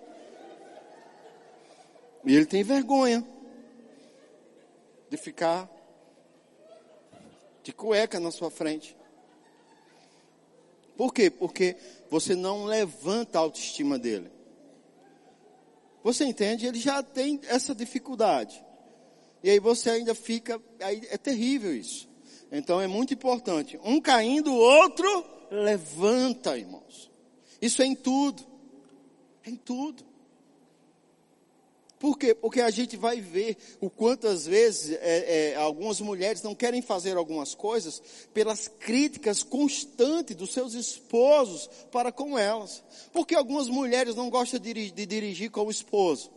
[2.24, 3.22] E ele tem vergonha
[5.10, 5.68] de ficar
[7.62, 8.96] de cueca na sua frente.
[10.96, 11.28] Por quê?
[11.28, 11.76] Porque
[12.08, 14.32] você não levanta a autoestima dele.
[16.02, 16.66] Você entende?
[16.66, 18.64] Ele já tem essa dificuldade.
[19.44, 22.07] E aí você ainda fica, aí é terrível isso.
[22.50, 23.78] Então é muito importante.
[23.84, 27.10] Um caindo, o outro levanta, irmãos.
[27.60, 28.42] Isso é em tudo.
[29.44, 30.08] É em tudo.
[31.98, 32.32] Por quê?
[32.32, 37.16] Porque a gente vai ver o quantas vezes é, é, algumas mulheres não querem fazer
[37.16, 38.00] algumas coisas
[38.32, 42.84] pelas críticas constantes dos seus esposos para com elas.
[43.12, 46.30] Porque algumas mulheres não gostam de, de dirigir com o esposo.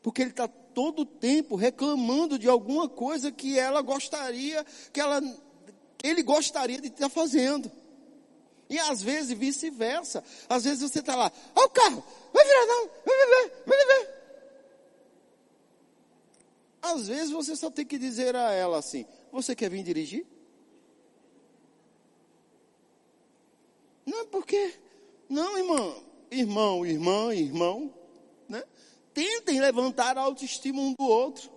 [0.00, 5.20] Porque ele está todo o tempo reclamando de alguma coisa que ela gostaria, que ela,
[6.02, 7.70] ele gostaria de estar fazendo.
[8.68, 10.22] E às vezes vice-versa.
[10.48, 14.20] Às vezes você está lá, ó o carro, vai virar não, vai viver, vai viver.
[16.82, 20.26] Às vezes você só tem que dizer a ela assim, você quer vir dirigir?
[24.06, 24.74] Não, porque,
[25.28, 27.99] não irmão, irmão, irmã, irmão?
[29.20, 31.50] Tentem levantar a autoestima um do outro.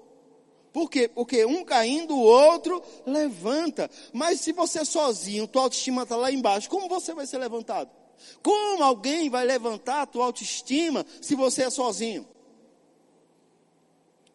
[0.73, 1.07] Por quê?
[1.07, 3.89] Porque um caindo, o outro levanta.
[4.11, 7.89] Mas se você sozinho, tua autoestima está lá embaixo, como você vai ser levantado?
[8.41, 12.27] Como alguém vai levantar a tua autoestima se você é sozinho?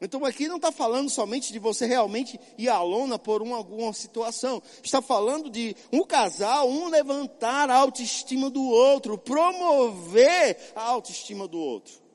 [0.01, 3.93] Então aqui não está falando somente de você realmente ir à lona por uma, alguma
[3.93, 4.63] situação.
[4.83, 11.59] Está falando de um casal, um levantar a autoestima do outro, promover a autoestima do
[11.59, 12.08] outro.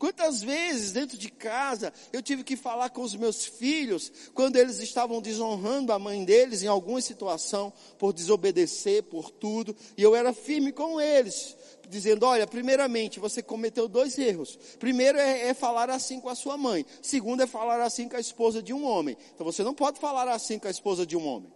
[0.00, 4.80] Quantas vezes dentro de casa eu tive que falar com os meus filhos quando eles
[4.80, 10.32] estavam desonrando a mãe deles em alguma situação por desobedecer, por tudo, e eu era
[10.32, 11.54] firme com eles,
[11.86, 14.58] dizendo: olha, primeiramente você cometeu dois erros.
[14.78, 16.86] Primeiro é, é falar assim com a sua mãe.
[17.02, 19.18] Segundo é falar assim com a esposa de um homem.
[19.34, 21.52] Então você não pode falar assim com a esposa de um homem.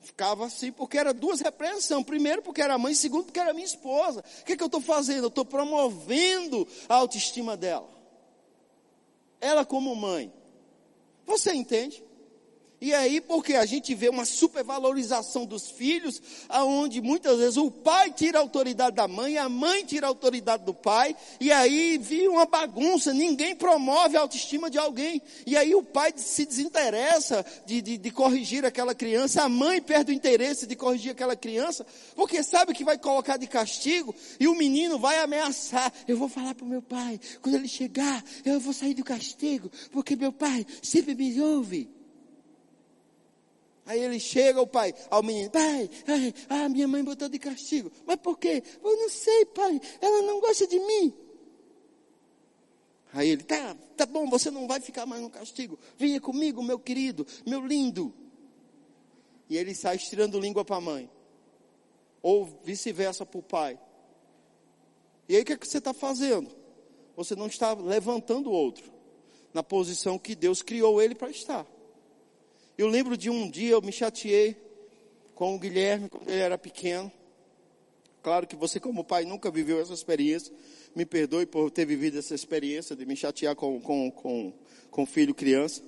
[0.00, 2.04] Ficava assim porque era duas repreensões.
[2.04, 4.24] Primeiro porque era mãe, segundo porque era minha esposa.
[4.40, 5.24] O que, que eu estou fazendo?
[5.24, 7.88] Eu estou promovendo a autoestima dela.
[9.40, 10.32] Ela como mãe.
[11.26, 12.02] Você entende?
[12.80, 18.10] E aí, porque a gente vê uma supervalorização dos filhos, aonde muitas vezes o pai
[18.10, 22.30] tira a autoridade da mãe, a mãe tira a autoridade do pai, e aí vira
[22.30, 25.20] uma bagunça, ninguém promove a autoestima de alguém.
[25.44, 30.10] E aí o pai se desinteressa de, de, de corrigir aquela criança, a mãe perde
[30.10, 31.84] o interesse de corrigir aquela criança,
[32.16, 35.92] porque sabe que vai colocar de castigo, e o menino vai ameaçar.
[36.08, 39.70] Eu vou falar para o meu pai, quando ele chegar, eu vou sair do castigo,
[39.92, 41.99] porque meu pai sempre me ouve.
[43.86, 47.90] Aí ele chega, o pai, ao menino, pai, ai, ah, minha mãe botou de castigo.
[48.06, 48.62] Mas por quê?
[48.82, 51.14] Eu não sei, pai, ela não gosta de mim.
[53.12, 55.78] Aí ele, tá, tá bom, você não vai ficar mais no castigo.
[55.96, 58.14] Venha comigo, meu querido, meu lindo.
[59.48, 61.10] E ele sai estirando língua para a mãe.
[62.22, 63.78] Ou vice-versa para o pai.
[65.28, 66.54] E aí o que, é que você está fazendo?
[67.16, 68.92] Você não está levantando o outro
[69.52, 71.66] na posição que Deus criou ele para estar.
[72.80, 74.56] Eu lembro de um dia eu me chateei
[75.34, 77.12] com o Guilherme quando ele era pequeno.
[78.22, 80.50] Claro que você, como pai, nunca viveu essa experiência.
[80.96, 84.54] Me perdoe por ter vivido essa experiência de me chatear com, com, com,
[84.90, 85.82] com filho criança.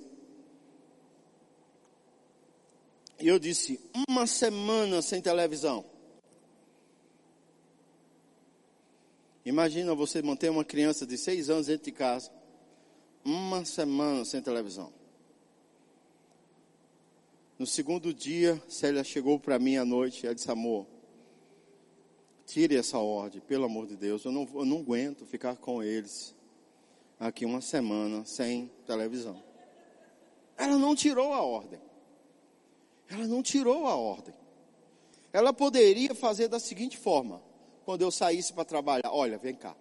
[3.19, 5.83] E eu disse: uma semana sem televisão.
[9.43, 12.31] Imagina você manter uma criança de seis anos dentro de casa.
[13.25, 14.93] Uma semana sem televisão.
[17.63, 20.85] No segundo dia, Célia chegou para mim à noite e disse: Amor,
[22.45, 24.25] tire essa ordem, pelo amor de Deus.
[24.25, 26.35] Eu não, eu não aguento ficar com eles
[27.17, 29.41] aqui uma semana sem televisão.
[30.57, 31.79] Ela não tirou a ordem.
[33.07, 34.35] Ela não tirou a ordem.
[35.31, 37.41] Ela poderia fazer da seguinte forma:
[37.85, 39.73] quando eu saísse para trabalhar, olha, vem cá,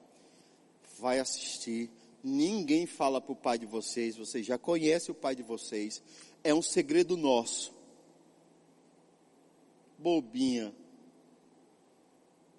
[1.01, 1.90] vai assistir.
[2.23, 6.01] Ninguém fala para o pai de vocês, vocês já conhecem o pai de vocês
[6.44, 7.74] é um segredo nosso.
[9.98, 10.74] Bobinha.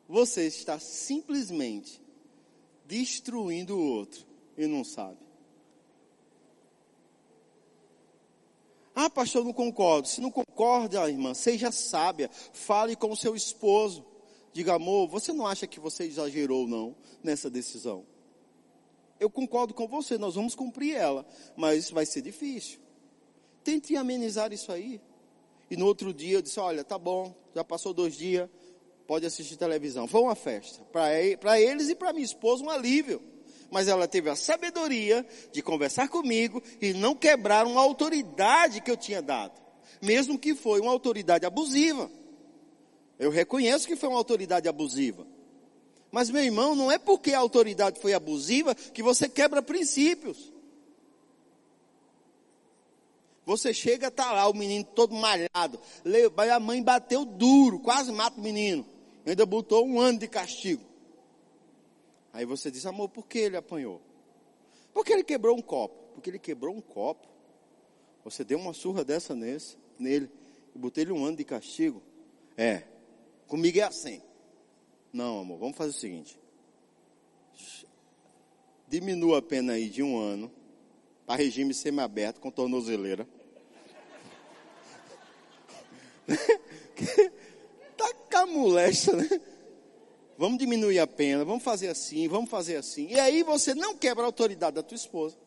[0.07, 2.01] Você está simplesmente
[2.85, 4.25] destruindo o outro
[4.57, 5.17] e não sabe.
[8.95, 10.07] Ah, pastor, não concordo.
[10.07, 12.29] Se não concorda, irmã, seja sábia.
[12.53, 14.05] Fale com o seu esposo.
[14.51, 18.05] Diga, amor, você não acha que você exagerou, não, nessa decisão?
[19.19, 22.82] Eu concordo com você, nós vamos cumprir ela, mas vai ser difícil.
[23.63, 25.01] Tente amenizar isso aí.
[25.69, 28.49] E no outro dia eu disse: Olha, tá bom, já passou dois dias,
[29.07, 30.07] pode assistir televisão.
[30.07, 30.83] Foi uma festa.
[30.91, 33.21] Para eles e para minha esposa, um alívio.
[33.71, 38.97] Mas ela teve a sabedoria de conversar comigo e não quebrar uma autoridade que eu
[38.97, 39.59] tinha dado.
[39.99, 42.09] Mesmo que foi uma autoridade abusiva.
[43.17, 45.25] Eu reconheço que foi uma autoridade abusiva.
[46.11, 50.52] Mas, meu irmão, não é porque a autoridade foi abusiva que você quebra princípios.
[53.45, 55.79] Você chega, tá lá o menino todo malhado.
[56.53, 58.85] A mãe bateu duro, quase mata o menino.
[59.25, 60.83] Ainda botou um ano de castigo.
[62.31, 64.01] Aí você diz, amor, por que ele apanhou?
[64.93, 66.13] Porque ele quebrou um copo.
[66.13, 67.27] Porque ele quebrou um copo.
[68.23, 70.29] Você deu uma surra dessa nesse, nele
[70.73, 72.01] e botei ele um ano de castigo.
[72.57, 72.83] É,
[73.47, 74.21] comigo é assim.
[75.11, 76.39] Não, amor, vamos fazer o seguinte.
[78.87, 80.51] Diminua a pena aí de um ano
[81.25, 83.27] para regime semiaberto com tornozeleira.
[87.97, 89.29] tá camulesta, né?
[90.37, 93.07] Vamos diminuir a pena, vamos fazer assim, vamos fazer assim.
[93.09, 95.37] E aí você não quebra a autoridade da tua esposa.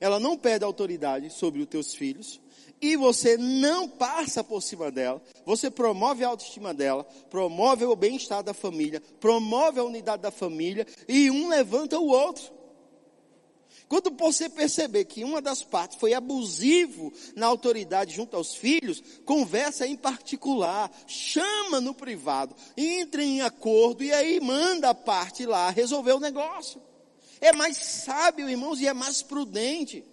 [0.00, 2.40] Ela não perde a autoridade sobre os teus filhos.
[2.80, 5.20] E você não passa por cima dela.
[5.44, 10.86] Você promove a autoestima dela, promove o bem-estar da família, promove a unidade da família.
[11.08, 12.57] E um levanta o outro.
[13.88, 19.86] Quando você perceber que uma das partes foi abusivo na autoridade junto aos filhos, conversa
[19.86, 26.12] em particular, chama no privado, entre em acordo e aí manda a parte lá resolver
[26.12, 26.82] o negócio.
[27.40, 30.04] É mais sábio, irmãos, e é mais prudente.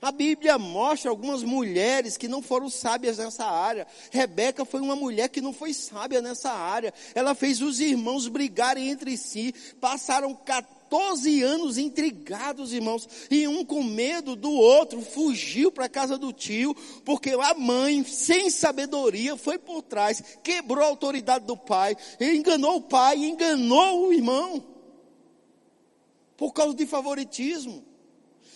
[0.00, 3.86] A Bíblia mostra algumas mulheres que não foram sábias nessa área.
[4.10, 6.92] Rebeca foi uma mulher que não foi sábia nessa área.
[7.14, 13.64] Ela fez os irmãos brigarem entre si, passaram 14 14 anos intrigados, irmãos, e um
[13.64, 19.34] com medo do outro fugiu para a casa do tio, porque a mãe, sem sabedoria,
[19.34, 24.62] foi por trás, quebrou a autoridade do pai, enganou o pai, enganou o irmão,
[26.36, 27.82] por causa de favoritismo.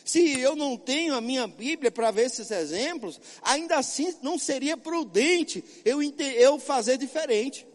[0.05, 4.77] Se eu não tenho a minha Bíblia para ver esses exemplos, ainda assim não seria
[4.77, 7.67] prudente eu, eu fazer diferente.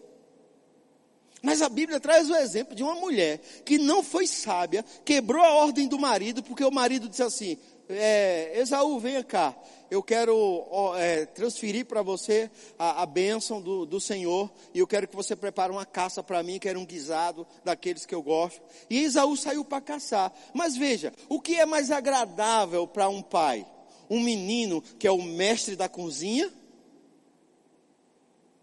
[1.42, 5.54] Mas a Bíblia traz o exemplo de uma mulher que não foi sábia, quebrou a
[5.54, 7.58] ordem do marido, porque o marido disse assim:
[7.90, 9.56] é, Esaú, venha cá,
[9.90, 10.66] eu quero
[10.98, 15.36] é, transferir para você a, a bênção do, do Senhor, e eu quero que você
[15.36, 18.62] prepare uma caça para mim, que era um guisado daqueles que eu gosto.
[18.90, 20.32] E Esaú saiu para caçar.
[20.54, 23.66] Mas veja, o que é mais agradável para um pai?
[24.10, 26.52] Um menino que é o mestre da cozinha,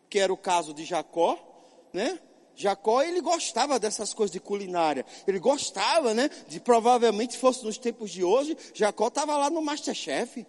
[0.09, 1.39] que era o caso de Jacó,
[1.93, 2.19] né?
[2.59, 5.07] Jacó, ele gostava dessas coisas de culinária.
[5.29, 6.29] Ele gostava, né?
[6.49, 10.45] De provavelmente, se fosse nos tempos de hoje, Jacó estava lá no Masterchef.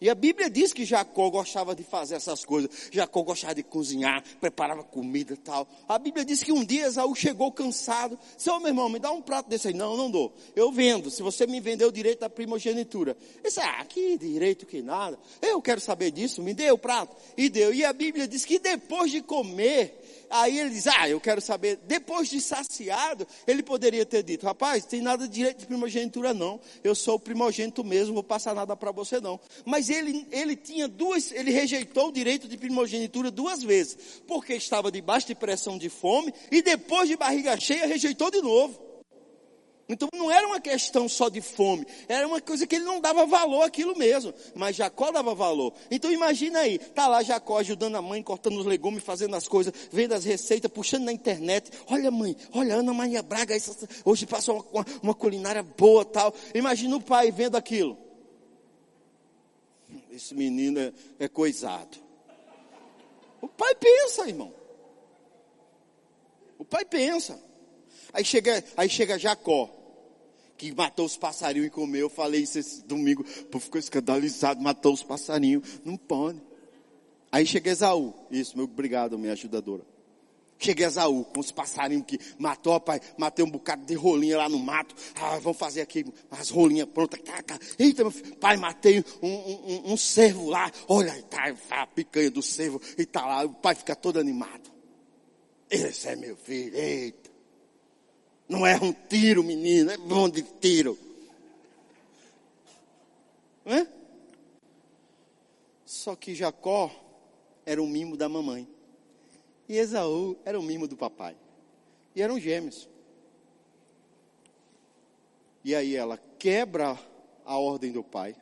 [0.00, 2.70] E a Bíblia diz que Jacó gostava de fazer essas coisas.
[2.92, 5.66] Jacó gostava de cozinhar, preparava comida e tal.
[5.88, 8.18] A Bíblia diz que um dia Esaú chegou cansado.
[8.36, 9.74] Seu meu irmão, me dá um prato desse aí.
[9.74, 10.32] Não, não dou.
[10.54, 11.10] Eu vendo.
[11.10, 13.16] Se você me vendeu o direito da primogenitura.
[13.42, 15.18] Disse, ah, que direito que nada.
[15.42, 16.42] Eu quero saber disso.
[16.42, 17.16] Me dê o prato.
[17.36, 17.74] E deu.
[17.74, 21.78] E a Bíblia diz que depois de comer, Aí ele diz, ah, eu quero saber.
[21.86, 26.60] Depois de saciado, ele poderia ter dito, rapaz, tem nada de direito de primogenitura não.
[26.82, 29.40] Eu sou o primogênito mesmo, vou passar nada para você não.
[29.64, 34.20] Mas ele, ele tinha duas, ele rejeitou o direito de primogenitura duas vezes.
[34.26, 38.87] Porque estava debaixo de pressão de fome e depois de barriga cheia rejeitou de novo.
[39.88, 43.24] Então não era uma questão só de fome, era uma coisa que ele não dava
[43.24, 45.72] valor aquilo mesmo, mas Jacó dava valor.
[45.90, 49.72] Então imagina aí, tá lá Jacó ajudando a mãe, cortando os legumes, fazendo as coisas,
[49.90, 51.70] vendo as receitas, puxando na internet.
[51.86, 53.56] Olha mãe, olha Ana Maria Braga,
[54.04, 56.34] hoje passa uma, uma, uma culinária boa tal.
[56.54, 57.96] Imagina o pai vendo aquilo.
[60.10, 61.96] Esse menino é, é coisado.
[63.40, 64.52] O pai pensa, irmão.
[66.58, 67.40] O pai pensa.
[68.12, 69.77] Aí chega, aí chega Jacó
[70.58, 72.00] que matou os passarinhos e comeu.
[72.02, 73.22] Eu falei isso esse domingo.
[73.22, 75.80] O povo ficou escandalizado, matou os passarinhos.
[75.84, 76.42] Não pode.
[77.30, 78.12] Aí chega Esaú.
[78.30, 79.86] Isso, meu obrigado, minha ajudadora.
[80.58, 83.00] Cheguei a Esaú com os passarinhos que matou, pai.
[83.16, 84.94] Matei um bocado de rolinha lá no mato.
[85.14, 87.20] Ah, vamos fazer aqui as rolinhas prontas.
[87.78, 88.36] Eita, meu filho.
[88.36, 90.70] Pai, matei um, um, um cervo lá.
[90.88, 92.80] Olha, tá a picanha do cervo.
[92.98, 93.44] E tá lá.
[93.44, 94.68] O pai fica todo animado.
[95.70, 96.76] Esse é meu filho.
[96.76, 97.27] Eita.
[98.48, 100.98] Não é um tiro, menino, é bom de tiro.
[103.64, 103.86] Não é?
[105.84, 106.90] Só que Jacó
[107.66, 108.66] era um mimo da mamãe.
[109.68, 111.36] E Esaú era um mimo do papai.
[112.14, 112.88] E eram gêmeos.
[115.62, 116.98] E aí ela quebra
[117.44, 118.34] a ordem do pai,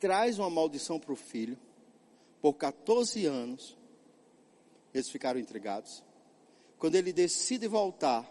[0.00, 1.56] traz uma maldição para o filho.
[2.40, 3.76] Por 14 anos,
[4.92, 6.02] eles ficaram entregados.
[6.78, 8.24] Quando ele decide voltar,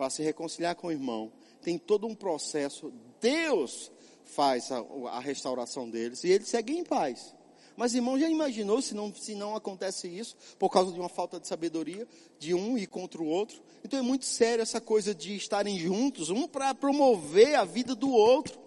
[0.00, 1.30] para se reconciliar com o irmão,
[1.60, 2.90] tem todo um processo.
[3.20, 3.92] Deus
[4.24, 4.78] faz a,
[5.10, 7.36] a restauração deles e eles seguem em paz.
[7.76, 11.38] Mas irmão, já imaginou se não, se não acontece isso por causa de uma falta
[11.38, 13.60] de sabedoria de um e contra o outro?
[13.84, 18.10] Então é muito sério essa coisa de estarem juntos, um para promover a vida do
[18.10, 18.58] outro.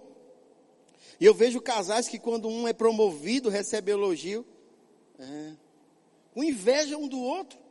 [1.19, 4.45] E eu vejo casais que quando um é promovido recebe elogio,
[5.17, 5.53] é,
[6.31, 7.62] com inveja um do outro.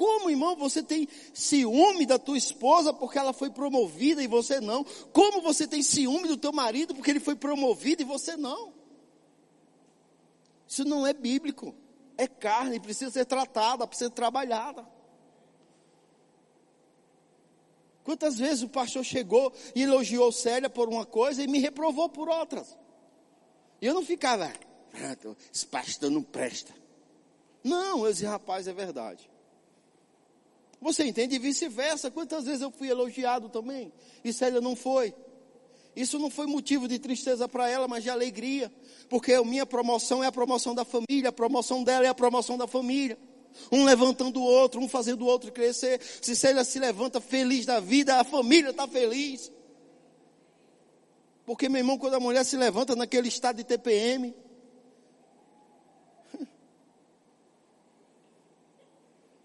[0.00, 4.82] Como, irmão, você tem ciúme da tua esposa porque ela foi promovida e você não?
[5.12, 8.72] Como você tem ciúme do teu marido porque ele foi promovido e você não?
[10.66, 11.74] Isso não é bíblico.
[12.16, 14.88] É carne, precisa ser tratada, precisa ser trabalhada.
[18.02, 22.26] Quantas vezes o pastor chegou e elogiou Célia por uma coisa e me reprovou por
[22.26, 22.74] outras?
[23.82, 24.50] E eu não ficava,
[24.94, 26.74] ah, esse pastor não presta.
[27.62, 29.29] Não, eu disse, rapaz, é verdade.
[30.80, 31.36] Você entende?
[31.36, 32.10] E vice-versa.
[32.10, 33.92] Quantas vezes eu fui elogiado também?
[34.24, 35.14] E Célia não foi.
[35.94, 38.72] Isso não foi motivo de tristeza para ela, mas de alegria.
[39.08, 42.56] Porque a minha promoção é a promoção da família, a promoção dela é a promoção
[42.56, 43.18] da família.
[43.70, 46.00] Um levantando o outro, um fazendo o outro crescer.
[46.22, 49.52] Se Célia se levanta feliz da vida, a família está feliz.
[51.44, 54.34] Porque, meu irmão, quando a mulher se levanta naquele estado de TPM,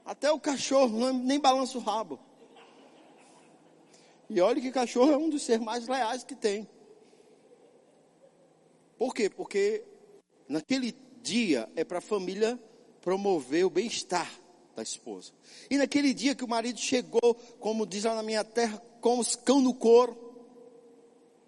[0.05, 2.19] Até o cachorro nem balança o rabo.
[4.29, 6.69] E olha que cachorro é um dos seres mais leais que tem.
[8.97, 9.29] Por quê?
[9.29, 9.83] Porque
[10.47, 12.59] naquele dia é para a família
[13.01, 14.31] promover o bem-estar
[14.75, 15.33] da esposa.
[15.69, 19.35] E naquele dia que o marido chegou, como diz lá na minha terra, com os
[19.35, 20.17] cão no couro,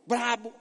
[0.05, 0.53] brabo,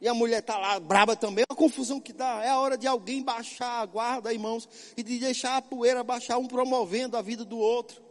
[0.00, 2.42] e a mulher está lá braba também, é uma confusão que dá.
[2.42, 6.38] É a hora de alguém baixar a guarda, irmãos, e de deixar a poeira baixar,
[6.38, 8.02] um promovendo a vida do outro.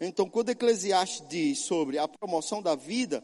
[0.00, 3.22] Então, quando Eclesiastes diz sobre a promoção da vida,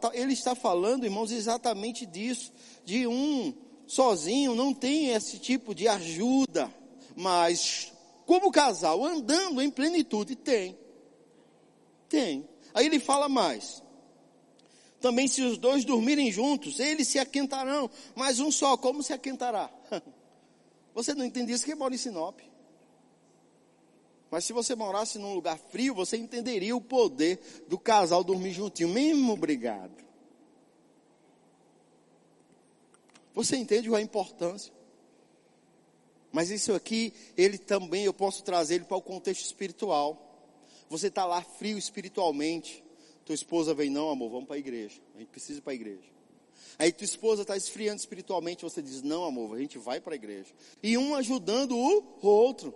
[0.00, 2.52] tá, ele está falando, irmãos, exatamente disso.
[2.84, 3.52] De um
[3.86, 6.72] sozinho não tem esse tipo de ajuda,
[7.14, 7.92] mas
[8.24, 10.78] como casal andando em plenitude tem.
[12.08, 12.48] Tem.
[12.72, 13.83] Aí ele fala mais.
[15.04, 19.70] Também se os dois dormirem juntos, eles se aquentarão, mas um só, como se aquentará?
[20.94, 22.40] Você não entende isso que mora em Sinop.
[24.30, 27.38] Mas se você morasse num lugar frio, você entenderia o poder
[27.68, 30.02] do casal dormir juntinho, mesmo obrigado.
[33.34, 34.72] Você entende a importância?
[36.32, 40.48] Mas isso aqui, ele também, eu posso trazer ele para o contexto espiritual.
[40.88, 42.83] Você está lá frio espiritualmente.
[43.24, 45.00] Tua esposa vem, não, amor, vamos para a igreja.
[45.14, 46.14] A gente precisa ir para a igreja.
[46.78, 50.16] Aí tua esposa está esfriando espiritualmente, você diz, não, amor, a gente vai para a
[50.16, 50.52] igreja.
[50.82, 52.74] E um ajudando o outro.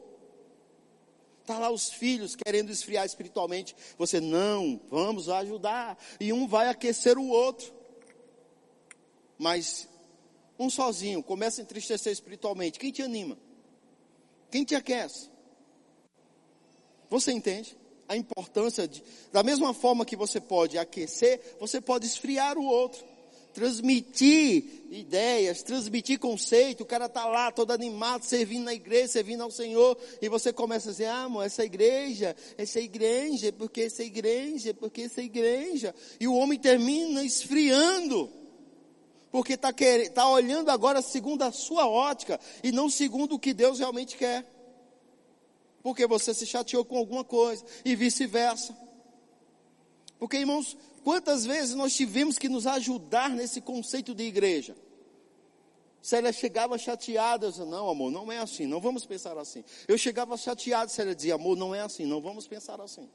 [1.40, 3.74] Está lá os filhos querendo esfriar espiritualmente.
[3.96, 5.98] Você, não, vamos ajudar.
[6.20, 7.72] E um vai aquecer o outro.
[9.38, 9.88] Mas
[10.58, 12.78] um sozinho começa a entristecer espiritualmente.
[12.78, 13.38] Quem te anima?
[14.50, 15.30] Quem te aquece?
[17.08, 17.76] Você entende?
[18.08, 23.04] A importância de, da mesma forma que você pode aquecer, você pode esfriar o outro.
[23.52, 29.50] Transmitir ideias, transmitir conceito, o cara está lá todo animado, servindo na igreja, servindo ao
[29.50, 34.72] Senhor, e você começa a dizer, ah, amor, essa igreja, essa igreja, porque essa igreja,
[34.74, 38.30] porque essa igreja, e o homem termina esfriando,
[39.30, 39.72] porque está
[40.14, 44.46] tá olhando agora segundo a sua ótica e não segundo o que Deus realmente quer.
[45.82, 48.76] Porque você se chateou com alguma coisa e vice-versa.
[50.18, 54.76] Porque, irmãos, quantas vezes nós tivemos que nos ajudar nesse conceito de igreja?
[56.02, 59.64] Célia chegava chateada, eu dizia, não amor, não é assim, não vamos pensar assim.
[59.86, 63.08] Eu chegava chateado, Célia dizia, amor, não é assim, não vamos pensar assim.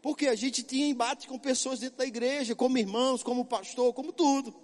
[0.00, 4.12] Porque a gente tinha embate com pessoas dentro da igreja, como irmãos, como pastor, como
[4.12, 4.54] tudo.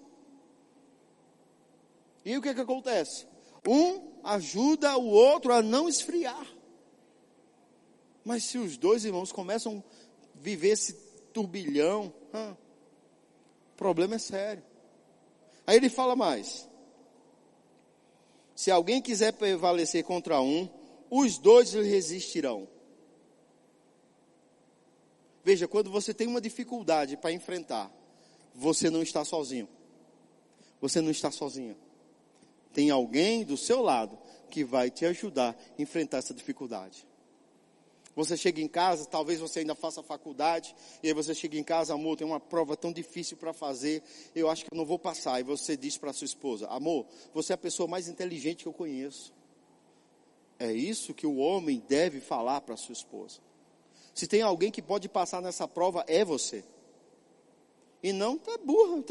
[2.25, 3.27] E o que, que acontece?
[3.67, 6.47] Um ajuda o outro a não esfriar.
[8.25, 10.93] Mas se os dois irmãos começam a viver esse
[11.33, 14.63] turbilhão, o problema é sério.
[15.67, 16.69] Aí ele fala mais.
[18.55, 20.69] Se alguém quiser prevalecer contra um,
[21.11, 22.69] os dois resistirão.
[25.43, 27.91] Veja, quando você tem uma dificuldade para enfrentar,
[28.55, 29.69] você não está sozinho.
[30.81, 31.77] Você não está sozinho.
[32.73, 34.18] Tem alguém do seu lado
[34.49, 37.07] que vai te ajudar a enfrentar essa dificuldade.
[38.14, 41.95] Você chega em casa, talvez você ainda faça faculdade, e aí você chega em casa,
[41.95, 44.03] amor, tem uma prova tão difícil para fazer,
[44.35, 45.41] eu acho que eu não vou passar.
[45.41, 48.73] E você diz para sua esposa, amor, você é a pessoa mais inteligente que eu
[48.73, 49.33] conheço.
[50.59, 53.41] É isso que o homem deve falar para sua esposa.
[54.12, 56.64] Se tem alguém que pode passar nessa prova, é você.
[58.03, 59.03] E não, tá burra.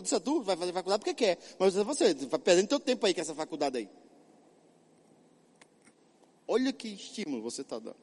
[0.00, 1.38] Você tu vai fazer faculdade porque quer.
[1.58, 3.88] Mas é você, vai perdendo teu tempo aí com essa faculdade aí.
[6.46, 7.96] Olha que estímulo você está dando.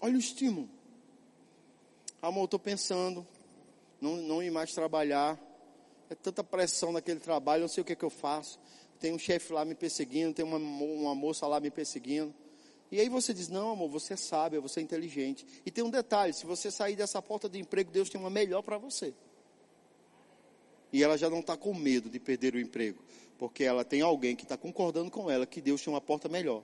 [0.00, 0.68] Olha o estímulo.
[2.22, 3.26] Amor, estou pensando,
[4.00, 5.38] não, não ir mais trabalhar.
[6.08, 8.58] É tanta pressão naquele trabalho, não sei o que, é que eu faço.
[9.00, 12.34] Tem um chefe lá me perseguindo, tem uma, uma moça lá me perseguindo.
[12.90, 15.46] E aí você diz: Não, amor, você é sábia, você é inteligente.
[15.64, 18.62] E tem um detalhe: se você sair dessa porta de emprego, Deus tem uma melhor
[18.62, 19.14] para você.
[20.92, 23.02] E ela já não está com medo de perder o emprego,
[23.38, 26.62] porque ela tem alguém que está concordando com ela que Deus tem uma porta melhor.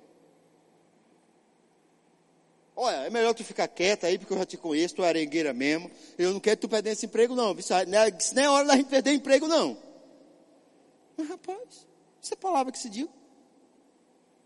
[2.74, 5.54] Olha, é melhor tu ficar quieta aí, porque eu já te conheço, tu é arengueira
[5.54, 5.90] mesmo.
[6.18, 7.56] Eu não quero que tu perder esse emprego, não.
[7.56, 7.72] Isso
[8.34, 9.78] não é hora da gente perder emprego, não.
[11.16, 11.86] Mas, rapaz,
[12.20, 13.08] isso é palavra que se diz.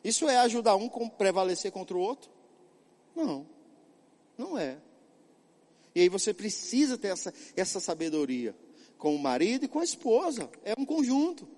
[0.02, 2.30] Isso é ajudar um a prevalecer contra o outro?
[3.14, 3.46] Não,
[4.36, 4.78] não é.
[5.94, 8.54] E aí você precisa ter essa, essa sabedoria
[8.96, 10.50] com o marido e com a esposa.
[10.64, 11.48] É um conjunto.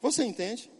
[0.00, 0.70] Você entende?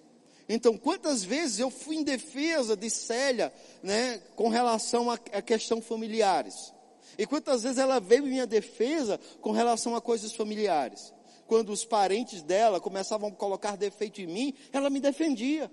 [0.49, 5.81] Então, quantas vezes eu fui em defesa de Célia, né, com relação a, a questão
[5.81, 6.73] familiares?
[7.17, 11.13] E quantas vezes ela veio em minha defesa com relação a coisas familiares?
[11.51, 15.69] Quando os parentes dela começavam a colocar defeito em mim, ela me defendia.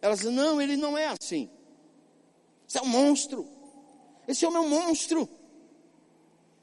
[0.00, 1.48] Ela dizia: Não, ele não é assim.
[2.66, 3.46] Isso é um monstro.
[4.26, 5.28] Esse homem é um monstro.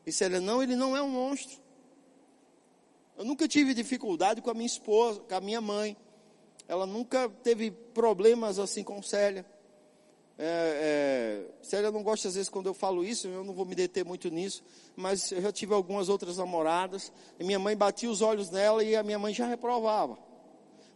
[0.06, 1.62] E ela, não, ele não é um monstro.
[3.18, 5.96] Eu nunca tive dificuldade com a minha esposa, com a minha mãe.
[6.68, 9.46] Ela nunca teve problemas assim com Célia.
[10.42, 13.76] É, é, Célia não gosta às vezes quando eu falo isso, eu não vou me
[13.76, 14.64] deter muito nisso,
[14.96, 19.04] mas eu já tive algumas outras namoradas, minha mãe batia os olhos nela e a
[19.04, 20.18] minha mãe já reprovava.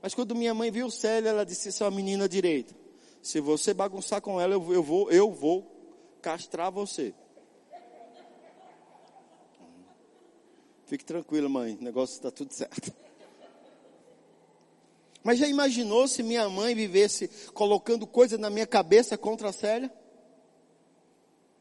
[0.01, 2.73] Mas quando minha mãe viu Célia, ela disse, isso é menina direita.
[3.21, 5.69] Se você bagunçar com ela, eu, eu vou, eu vou
[6.21, 7.13] castrar você.
[10.85, 12.93] Fique tranquila, mãe, o negócio está tudo certo.
[15.24, 19.91] Mas já imaginou se minha mãe vivesse colocando coisa na minha cabeça contra a Célia?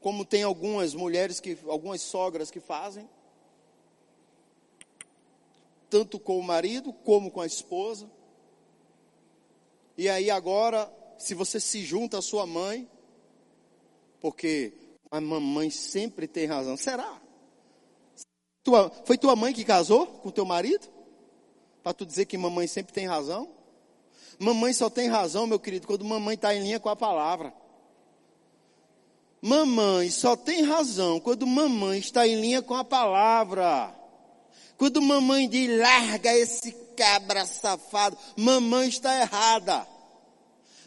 [0.03, 3.09] como tem algumas mulheres que, algumas sogras que fazem,
[5.89, 8.11] tanto com o marido como com a esposa.
[9.97, 12.91] E aí agora, se você se junta à sua mãe,
[14.21, 14.73] porque
[15.09, 16.77] a mamãe sempre tem razão.
[16.77, 17.23] Será?
[18.65, 20.89] Tua, foi tua mãe que casou com teu marido?
[21.83, 23.49] Para tu dizer que mamãe sempre tem razão?
[24.39, 27.53] Mamãe só tem razão, meu querido, quando mamãe está em linha com a palavra.
[29.41, 33.93] Mamãe só tem razão quando mamãe está em linha com a palavra.
[34.79, 39.87] Quando mamãe diz, larga esse cabra safado, mamãe está errada.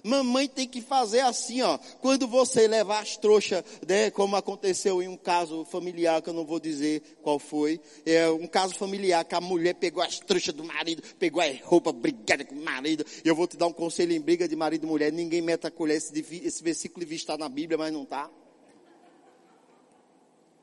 [0.05, 1.79] Mamãe tem que fazer assim, ó.
[1.99, 6.45] Quando você levar as trouxas, né, como aconteceu em um caso familiar, que eu não
[6.45, 7.81] vou dizer qual foi.
[8.05, 11.91] É um caso familiar que a mulher pegou as trouxas do marido, pegou a roupa,
[11.91, 13.03] brigada com o marido.
[13.23, 15.11] Eu vou te dar um conselho em briga de marido e mulher.
[15.11, 15.97] Ninguém meta a colher.
[15.97, 18.29] Esse, versículo está na Bíblia, mas não está.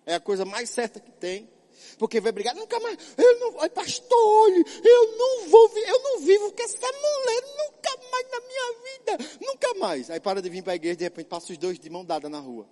[0.06, 1.48] É a coisa mais certa que tem.
[1.98, 6.52] Porque vai brigar, nunca mais, eu não, pastor, olhe, eu não vou, eu não vivo
[6.52, 10.10] com essa mulher, nunca mais na minha vida, nunca mais.
[10.10, 12.28] Aí para de vir para a igreja, de repente passa os dois de mão dada
[12.28, 12.66] na rua.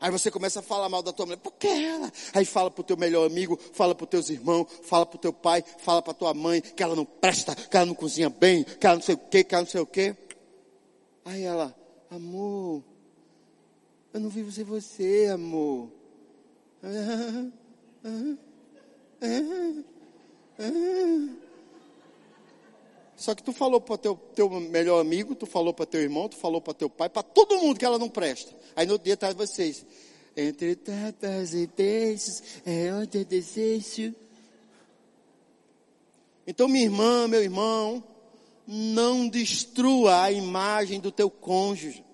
[0.00, 2.12] Aí você começa a falar mal da tua mulher, por que ela?
[2.32, 6.00] Aí fala pro teu melhor amigo, fala pro teus irmãos, fala pro teu pai, fala
[6.00, 9.02] pra tua mãe, que ela não presta, que ela não cozinha bem, que ela não
[9.02, 10.14] sei o que, que ela não sei o que.
[11.24, 11.74] Aí ela,
[12.10, 12.84] amor,
[14.12, 15.90] eu não vivo sem você, amor.
[23.16, 26.36] Só que tu falou para teu teu melhor amigo, tu falou para teu irmão, tu
[26.36, 28.54] falou para teu pai, para todo mundo que ela não presta.
[28.74, 29.84] Aí no dia traz vocês.
[30.36, 34.14] Entre tapas e beijos é onde eu desejo.
[36.46, 38.02] Então, minha irmã, meu irmão,
[38.66, 42.04] não destrua a imagem do teu cônjuge.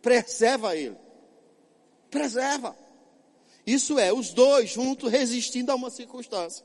[0.00, 0.96] Preserva ele
[2.10, 2.76] preserva.
[3.66, 6.64] Isso é, os dois juntos resistindo a uma circunstância.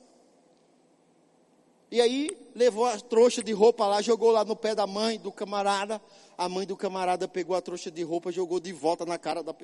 [1.91, 5.31] E aí levou a trouxa de roupa lá, jogou lá no pé da mãe do
[5.31, 6.01] camarada.
[6.37, 9.55] A mãe do camarada pegou a trouxa de roupa, jogou de volta na cara da,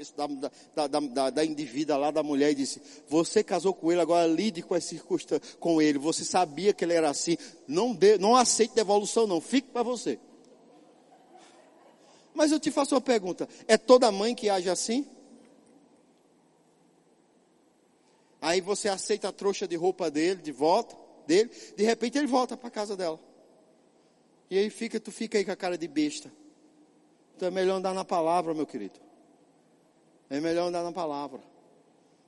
[0.76, 4.26] da, da, da, da indivídua lá, da mulher, e disse: Você casou com ele, agora
[4.28, 5.98] lide com as circunstâncias com ele.
[5.98, 7.38] Você sabia que ele era assim.
[7.68, 9.42] Não, dê, não aceite devolução, não.
[9.42, 10.18] Fique para você.
[12.34, 15.06] Mas eu te faço uma pergunta: é toda mãe que age assim?
[18.52, 20.94] Aí você aceita a trouxa de roupa dele, de volta,
[21.26, 23.18] dele, de repente ele volta para casa dela.
[24.50, 26.30] E aí fica, tu fica aí com a cara de besta.
[27.34, 29.00] Então é melhor andar na palavra, meu querido.
[30.30, 31.40] É melhor andar na palavra.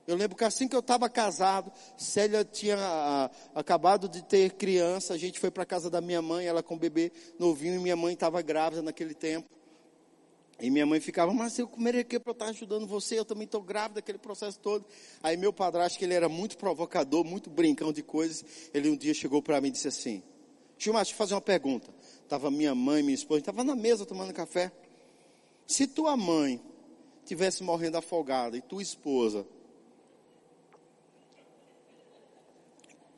[0.06, 5.12] Eu lembro que assim que eu estava casado, Célia tinha a, acabado de ter criança,
[5.12, 7.96] a gente foi para casa da minha mãe, ela com o bebê novinho, e minha
[7.96, 9.46] mãe estava grávida naquele tempo.
[10.60, 13.60] E minha mãe ficava, mas eu comeria que para estar ajudando você, eu também estou
[13.60, 14.84] grávida, aquele processo todo.
[15.22, 19.12] Aí meu padrasto, que ele era muito provocador, muito brincão de coisas, ele um dia
[19.12, 20.22] chegou para mim e disse assim,
[20.78, 21.92] Gilmar, deixa eu fazer uma pergunta.
[22.22, 24.70] Estava minha mãe, minha esposa, estava na mesa tomando café.
[25.66, 26.60] Se tua mãe
[27.24, 29.46] tivesse morrendo afogada e tua esposa,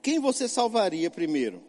[0.00, 1.60] quem você salvaria primeiro?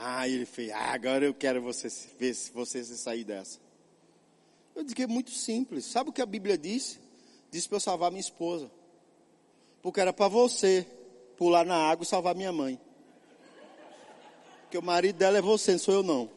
[0.00, 1.88] Ah, ele fez, ah, agora eu quero você
[2.18, 3.58] ver se você se sair dessa.
[4.76, 5.84] Eu disse que é muito simples.
[5.86, 7.00] Sabe o que a Bíblia diz?
[7.50, 8.70] Diz para eu salvar minha esposa.
[9.82, 10.86] Porque era para você
[11.36, 12.80] pular na água e salvar minha mãe.
[14.62, 16.30] Porque o marido dela é você, não sou eu não.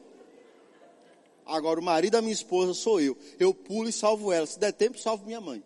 [1.46, 3.16] Agora o marido da minha esposa sou eu.
[3.40, 4.48] Eu pulo e salvo ela.
[4.48, 5.64] Se der tempo, salvo minha mãe.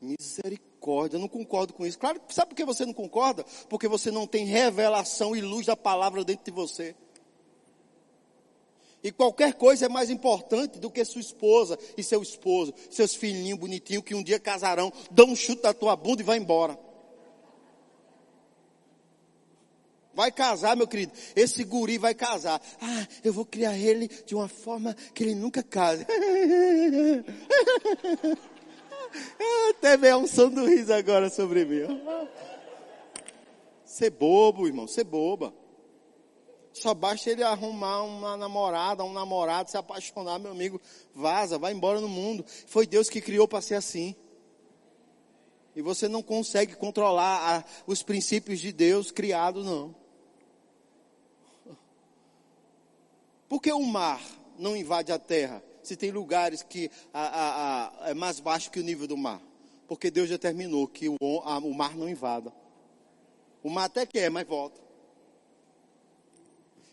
[0.00, 1.98] Misericórdia eu não concordo com isso.
[1.98, 3.44] Claro, sabe por que você não concorda?
[3.68, 6.94] Porque você não tem revelação e luz da palavra dentro de você.
[9.02, 13.58] E qualquer coisa é mais importante do que sua esposa e seu esposo, seus filhinhos
[13.58, 16.78] bonitinhos que um dia casarão, dão um chute na tua bunda e vai embora.
[20.14, 21.12] Vai casar, meu querido.
[21.34, 22.62] Esse guri vai casar.
[22.80, 26.06] Ah, eu vou criar ele de uma forma que ele nunca case.
[29.70, 32.00] Até veio um som do riso agora sobre mim.
[33.84, 35.54] Ser bobo, irmão, ser boba.
[36.72, 40.80] Só basta ele arrumar uma namorada, um namorado, se apaixonar, meu amigo,
[41.14, 42.44] vaza, vai embora no mundo.
[42.66, 44.16] Foi Deus que criou para ser assim.
[45.76, 49.94] E você não consegue controlar a, os princípios de Deus criados, não.
[53.48, 54.20] Por que o mar
[54.58, 55.62] não invade a terra?
[55.88, 59.40] Se tem lugares que a, a, a, é mais baixo que o nível do mar.
[59.86, 62.52] Porque Deus determinou que o, o mar não invada.
[63.62, 64.80] O mar até quer, mas volta.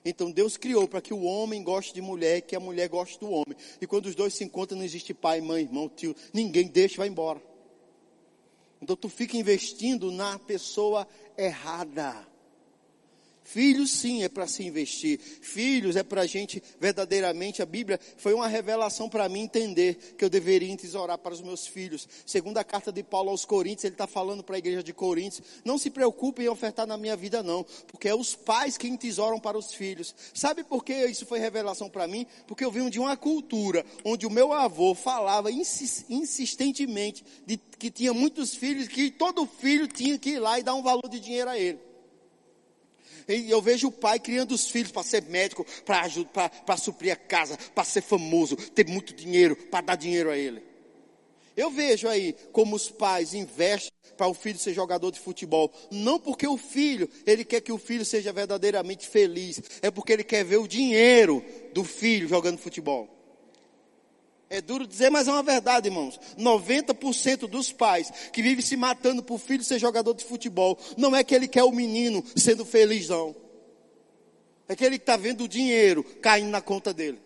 [0.03, 3.19] Então Deus criou para que o homem goste de mulher e que a mulher goste
[3.19, 3.55] do homem.
[3.79, 6.97] E quando os dois se encontram, não existe pai, mãe, irmão, tio, ninguém deixa e
[6.97, 7.41] vai embora.
[8.81, 12.30] Então tu fica investindo na pessoa errada.
[13.43, 15.19] Filhos, sim, é para se investir.
[15.19, 20.23] Filhos é para a gente, verdadeiramente, a Bíblia foi uma revelação para mim entender que
[20.23, 22.07] eu deveria tesourar para os meus filhos.
[22.25, 25.45] Segundo a carta de Paulo aos Coríntios, ele está falando para a igreja de Coríntios:
[25.65, 29.39] não se preocupem em ofertar na minha vida, não, porque é os pais quem tesouram
[29.39, 30.15] para os filhos.
[30.33, 32.25] Sabe por que isso foi revelação para mim?
[32.47, 38.13] Porque eu vim de uma cultura onde o meu avô falava insistentemente de que tinha
[38.13, 41.49] muitos filhos, que todo filho tinha que ir lá e dar um valor de dinheiro
[41.49, 41.90] a ele.
[43.27, 47.57] E eu vejo o pai criando os filhos para ser médico, para suprir a casa,
[47.75, 50.63] para ser famoso, ter muito dinheiro, para dar dinheiro a ele.
[51.55, 55.71] Eu vejo aí como os pais investem para o filho ser jogador de futebol.
[55.91, 59.61] Não porque o filho, ele quer que o filho seja verdadeiramente feliz.
[59.81, 61.43] É porque ele quer ver o dinheiro
[61.73, 63.20] do filho jogando futebol.
[64.51, 66.19] É duro dizer, mas é uma verdade, irmãos.
[66.37, 71.23] 90% dos pais que vivem se matando por filho ser jogador de futebol, não é
[71.23, 73.33] que ele quer o menino sendo feliz, não.
[74.67, 77.17] É que ele está vendo o dinheiro caindo na conta dele.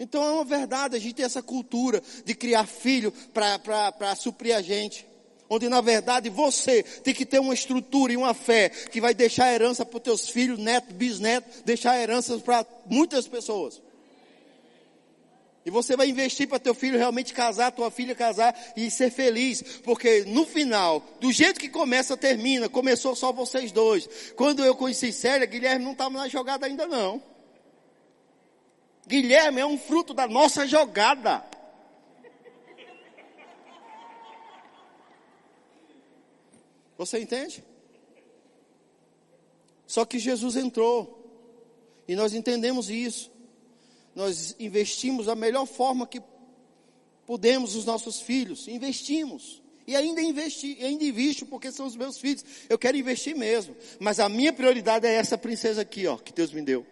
[0.00, 4.60] Então é uma verdade, a gente tem essa cultura de criar filho para suprir a
[4.60, 5.06] gente
[5.54, 9.52] onde na verdade você tem que ter uma estrutura e uma fé que vai deixar
[9.52, 13.82] herança para os teus filhos, netos, bisnetos, deixar heranças para muitas pessoas.
[15.64, 19.62] E você vai investir para teu filho realmente casar, tua filha casar e ser feliz,
[19.84, 22.68] porque no final, do jeito que começa, termina.
[22.68, 24.08] Começou só vocês dois.
[24.34, 27.22] Quando eu conheci Célia, Guilherme não estava na jogada ainda não.
[29.06, 31.44] Guilherme é um fruto da nossa jogada.
[37.04, 37.64] Você entende?
[39.86, 41.18] Só que Jesus entrou.
[42.06, 43.30] E nós entendemos isso.
[44.14, 46.22] Nós investimos da melhor forma que
[47.26, 48.68] pudemos os nossos filhos.
[48.68, 49.60] Investimos.
[49.84, 52.44] E ainda investi, ainda invisto porque são os meus filhos.
[52.68, 53.74] Eu quero investir mesmo.
[53.98, 56.86] Mas a minha prioridade é essa princesa aqui, ó, que Deus me deu.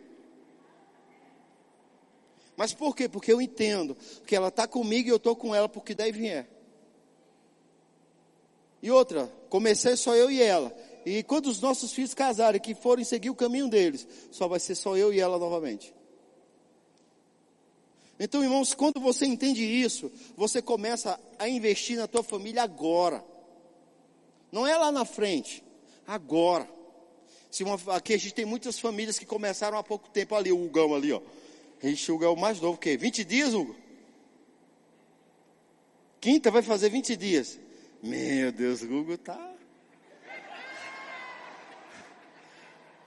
[2.56, 3.08] Mas por quê?
[3.08, 3.96] Porque eu entendo
[4.26, 6.50] que ela está comigo e eu estou com ela porque daí vier.
[8.82, 10.74] E outra, comecei só eu e ela.
[11.04, 14.74] E quando os nossos filhos casarem, que forem seguir o caminho deles, só vai ser
[14.74, 15.92] só eu e ela novamente.
[18.18, 23.24] Então, irmãos, quando você entende isso, você começa a investir na tua família agora.
[24.52, 25.64] Não é lá na frente,
[26.06, 26.68] agora.
[27.50, 30.64] Se uma, aqui a gente tem muitas famílias que começaram há pouco tempo ali, o
[30.64, 31.20] Hugão ali, ó.
[31.82, 32.96] Ixi, o Hugo é o mais novo, o quê?
[32.96, 33.74] 20 dias, Hugo?
[36.20, 37.58] Quinta vai fazer 20 dias.
[38.02, 39.54] Meu Deus, o Google tá.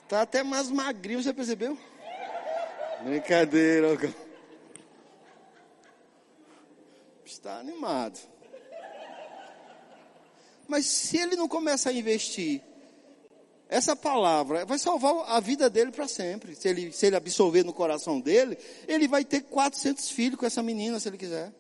[0.08, 1.78] Tá até mais magrinho, você percebeu?
[3.04, 3.88] Brincadeira.
[7.26, 8.20] Está animado.
[10.68, 12.62] Mas se ele não começa a investir,
[13.68, 16.56] essa palavra vai salvar a vida dele para sempre.
[16.56, 20.62] Se ele, se ele absorver no coração dele, ele vai ter 400 filhos com essa
[20.62, 21.52] menina, se ele quiser.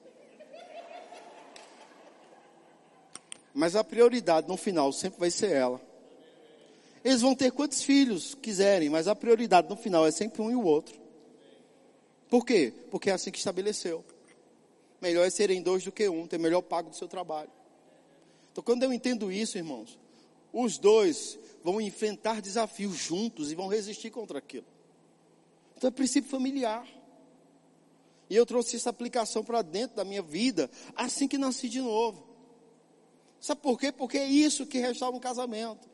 [3.54, 5.80] Mas a prioridade no final sempre vai ser ela.
[7.04, 10.56] Eles vão ter quantos filhos quiserem, mas a prioridade no final é sempre um e
[10.56, 11.00] o outro.
[12.30, 12.74] Por quê?
[12.90, 14.04] Porque é assim que estabeleceu.
[15.02, 17.52] Melhor é serem dois do que um, ter melhor pago do seu trabalho.
[18.52, 20.00] Então, quando eu entendo isso, irmãos,
[20.52, 24.66] os dois vão enfrentar desafios juntos e vão resistir contra aquilo.
[25.76, 26.88] Então, é princípio familiar.
[28.30, 32.33] E eu trouxe essa aplicação para dentro da minha vida assim que nasci de novo.
[33.44, 33.92] Sabe por quê?
[33.92, 35.90] Porque é isso que restaura um casamento.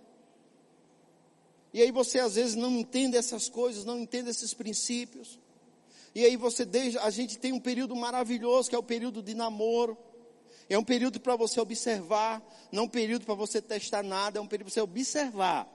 [1.73, 5.39] E aí você às vezes não entende essas coisas, não entende esses princípios.
[6.13, 9.33] E aí você deixa, a gente tem um período maravilhoso que é o período de
[9.33, 9.97] namoro.
[10.69, 12.39] É um período para você observar,
[12.71, 15.67] não um período para você testar nada, é um período para você observar.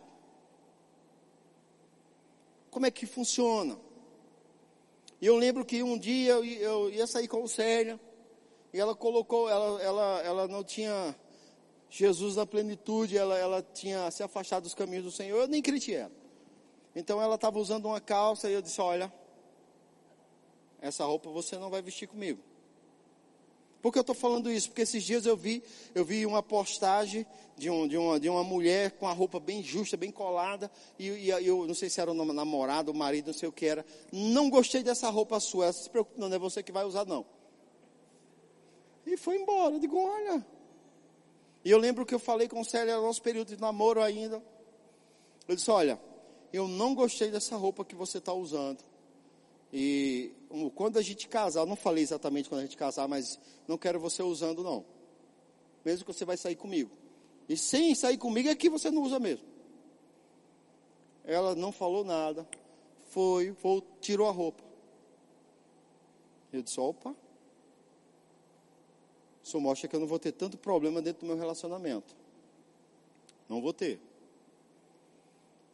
[2.70, 3.76] Como é que funciona?
[5.20, 7.98] E eu lembro que um dia eu, eu ia sair com o Célia,
[8.72, 11.16] e ela colocou, ela, ela, ela não tinha
[11.96, 15.94] Jesus na plenitude, ela, ela tinha se afastado dos caminhos do Senhor, eu nem critiquei
[15.94, 16.10] ela.
[16.92, 19.12] Então ela estava usando uma calça e eu disse, olha,
[20.80, 22.40] essa roupa você não vai vestir comigo.
[23.80, 24.70] Por que eu estou falando isso?
[24.70, 25.62] Porque esses dias eu vi,
[25.94, 27.24] eu vi uma postagem
[27.56, 30.68] de, um, de, uma, de uma mulher com a roupa bem justa, bem colada,
[30.98, 33.66] e, e eu não sei se era o namorado, o marido, não sei o que
[33.66, 33.86] era.
[34.10, 37.24] Não gostei dessa roupa sua, se preocupe, não é você que vai usar, não.
[39.06, 39.76] E foi embora.
[39.76, 40.44] Eu digo, olha,
[41.64, 44.42] e eu lembro que eu falei com Célia no nosso período de namoro ainda.
[45.48, 45.98] Eu disse: Olha,
[46.52, 48.84] eu não gostei dessa roupa que você está usando.
[49.72, 50.32] E
[50.74, 54.22] quando a gente casar, não falei exatamente quando a gente casar, mas não quero você
[54.22, 54.84] usando, não.
[55.84, 56.90] Mesmo que você vai sair comigo.
[57.48, 59.44] E sem sair comigo é que você não usa mesmo.
[61.24, 62.46] Ela não falou nada.
[63.06, 64.62] Foi, foi tirou a roupa.
[66.52, 67.16] Eu disse: opa.
[69.44, 72.16] Isso mostra que eu não vou ter tanto problema dentro do meu relacionamento.
[73.46, 74.00] Não vou ter.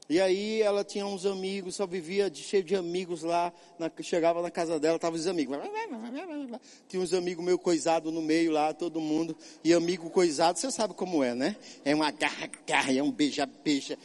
[0.09, 4.43] E aí ela tinha uns amigos, só vivia de, cheio de amigos lá, na, chegava
[4.43, 5.57] na casa dela, tava os amigos.
[6.89, 9.37] Tinha uns amigos meio coisado no meio lá, todo mundo.
[9.63, 11.55] E amigo coisado, você sabe como é, né?
[11.85, 13.97] É uma garra, garra, é um beija-beija.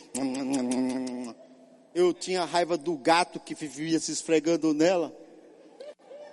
[1.96, 5.12] Eu tinha raiva do gato que vivia se esfregando nela.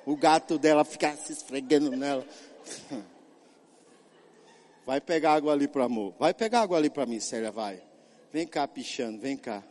[0.05, 2.27] O gato dela ficava se esfregando nela.
[4.85, 6.15] Vai pegar água ali para amor.
[6.19, 7.83] Vai pegar água ali para mim, Célia, vai.
[8.33, 9.63] Vem cá, pichando, vem cá.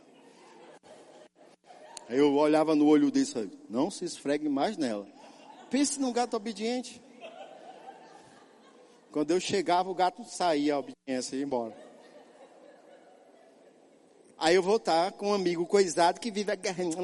[2.08, 5.06] Aí eu olhava no olho desse, não se esfregue mais nela.
[5.70, 7.00] Pense num gato obediente.
[9.10, 11.76] Quando eu chegava, o gato saía a obediência ia embora.
[14.38, 16.96] Aí eu vou estar com um amigo coisado que vive agarrando.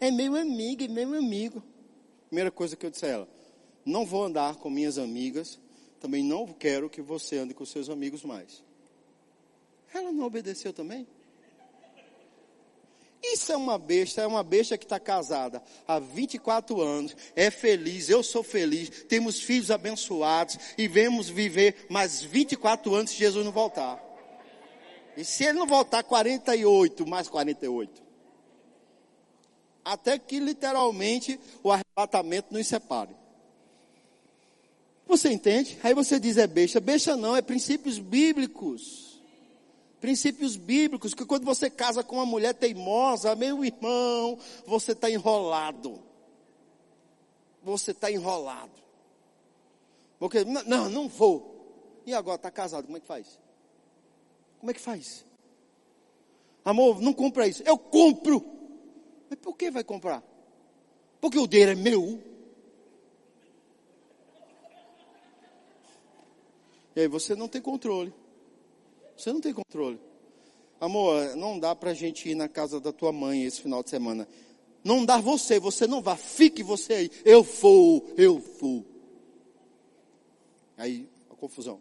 [0.00, 1.62] É meu amigo, é meu amigo.
[2.28, 3.28] Primeira coisa que eu disse a ela:
[3.84, 5.58] não vou andar com minhas amigas,
[6.00, 8.64] também não quero que você ande com seus amigos mais.
[9.92, 11.06] Ela não obedeceu também?
[13.22, 18.08] Isso é uma besta, é uma besta que está casada há 24 anos, é feliz,
[18.08, 23.52] eu sou feliz, temos filhos abençoados e vemos viver mais 24 anos se Jesus não
[23.52, 24.02] voltar.
[25.16, 28.02] E se ele não voltar 48, mais 48.
[29.84, 33.19] Até que literalmente o arrebatamento nos separe.
[35.10, 35.76] Você entende?
[35.82, 36.78] Aí você diz é besta.
[36.78, 39.10] Besta não, é princípios bíblicos
[40.00, 46.00] princípios bíblicos, que quando você casa com uma mulher teimosa, meu irmão, você está enrolado.
[47.62, 48.72] Você está enrolado.
[50.18, 52.00] Porque, não, não vou.
[52.06, 53.38] E agora está casado, como é que faz?
[54.58, 55.26] Como é que faz?
[56.64, 57.62] Amor, não compra isso.
[57.66, 58.42] Eu compro.
[59.28, 60.24] Mas por que vai comprar?
[61.20, 62.29] Porque o dinheiro é meu.
[67.00, 68.12] E aí você não tem controle.
[69.16, 69.98] Você não tem controle.
[70.78, 73.88] Amor, não dá para a gente ir na casa da tua mãe esse final de
[73.88, 74.28] semana.
[74.84, 77.10] Não dá você, você não vá, fique você aí.
[77.24, 78.84] Eu vou, eu vou.
[80.76, 81.80] Aí, a confusão.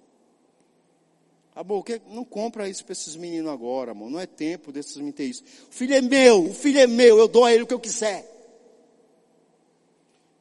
[1.54, 4.10] Amor, que, não compra isso para esses meninos agora, amor.
[4.10, 5.44] Não é tempo desses meninos ter isso.
[5.70, 7.80] O filho é meu, o filho é meu, eu dou a ele o que eu
[7.80, 8.26] quiser.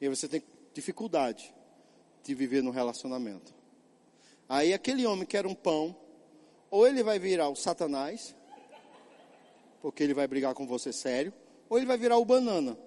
[0.01, 0.41] E aí você tem
[0.73, 1.53] dificuldade
[2.23, 3.58] de viver no relacionamento.
[4.49, 5.95] Aí aquele homem que era um pão,
[6.71, 8.35] ou ele vai virar o Satanás,
[9.83, 11.33] porque ele vai brigar com você sério,
[11.69, 12.79] ou ele vai virar o banana,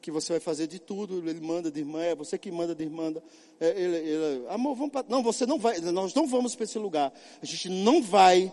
[0.00, 2.84] que você vai fazer de tudo, ele manda de irmã, é você que manda de
[2.84, 3.12] irmã.
[3.58, 6.78] É, ele, ele, amor, vamos pra, não, você não vai, nós não vamos para esse
[6.78, 7.12] lugar,
[7.42, 8.52] a gente não vai.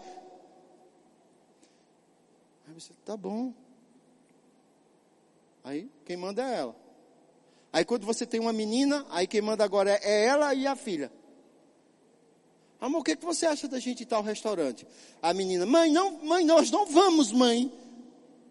[2.67, 3.53] Aí você, tá bom.
[5.63, 6.75] Aí quem manda é ela.
[7.73, 10.75] Aí quando você tem uma menina, aí quem manda agora é, é ela e a
[10.75, 11.11] filha.
[12.79, 14.85] Amor, o que, é que você acha da gente ir ao restaurante?
[15.21, 17.71] A menina, mãe, não, mãe, nós não vamos, mãe.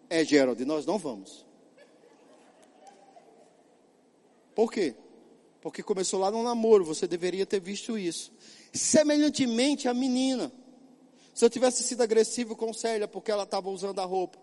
[0.09, 1.45] É, Gerald, nós não vamos.
[4.53, 4.95] Por quê?
[5.61, 8.31] Porque começou lá no namoro, você deveria ter visto isso.
[8.73, 10.51] Semelhantemente a menina.
[11.33, 14.39] Se eu tivesse sido agressivo com Célia porque ela estava usando a roupa,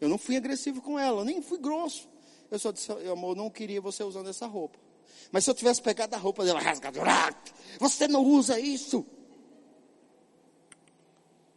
[0.00, 2.08] eu não fui agressivo com ela, nem fui grosso.
[2.50, 4.78] Eu só disse, amor, não queria você usando essa roupa.
[5.30, 7.00] Mas se eu tivesse pegado a roupa dela rasgada,
[7.78, 9.06] você não usa isso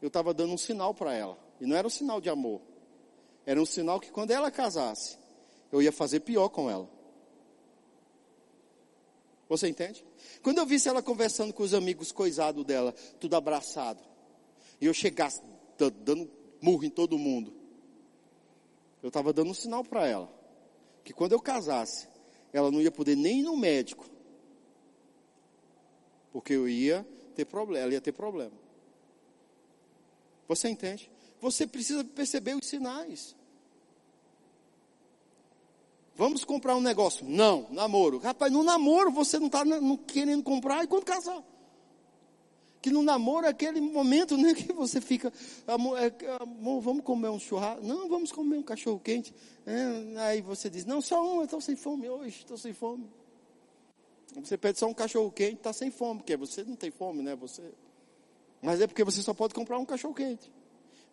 [0.05, 1.35] eu estava dando um sinal para ela.
[1.59, 2.61] E não era um sinal de amor.
[3.43, 5.17] Era um sinal que quando ela casasse,
[5.71, 6.87] eu ia fazer pior com ela.
[9.49, 10.05] Você entende?
[10.43, 14.03] Quando eu visse ela conversando com os amigos coisados dela, tudo abraçado,
[14.79, 15.41] e eu chegasse
[15.77, 16.29] dando
[16.61, 17.51] murro em todo mundo,
[19.01, 20.31] eu estava dando um sinal para ela,
[21.03, 22.07] que quando eu casasse,
[22.53, 24.07] ela não ia poder nem ir no médico,
[26.31, 27.03] porque eu ia
[27.35, 28.64] ter problema, ela ia ter problema.
[30.47, 31.11] Você entende?
[31.41, 33.35] Você precisa perceber os sinais.
[36.15, 37.25] Vamos comprar um negócio.
[37.27, 38.19] Não, namoro.
[38.19, 39.63] Rapaz, no namoro você não está
[40.07, 41.43] querendo comprar e quando casar.
[42.81, 45.33] Que no namoro é aquele momento né, que você fica,
[45.67, 47.85] amor, é, amor, vamos comer um churrasco.
[47.85, 49.33] Não, vamos comer um cachorro quente.
[49.65, 53.09] É, aí você diz, não, só um, eu estou sem fome hoje, estou sem fome.
[54.35, 57.35] Você pede só um cachorro quente, está sem fome, porque você não tem fome, né?
[57.35, 57.63] Você
[58.65, 60.51] mas é porque você só pode comprar um cachorro quente.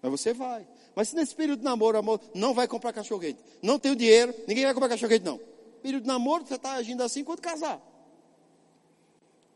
[0.01, 0.67] Mas você vai.
[0.97, 3.39] Mas se nesse período de namoro, amor, não vai comprar cachorro-quente.
[3.63, 5.39] Não tem o dinheiro, ninguém vai comprar cachorro-quente, não.
[5.83, 7.81] Período de namoro, você está agindo assim quando casar.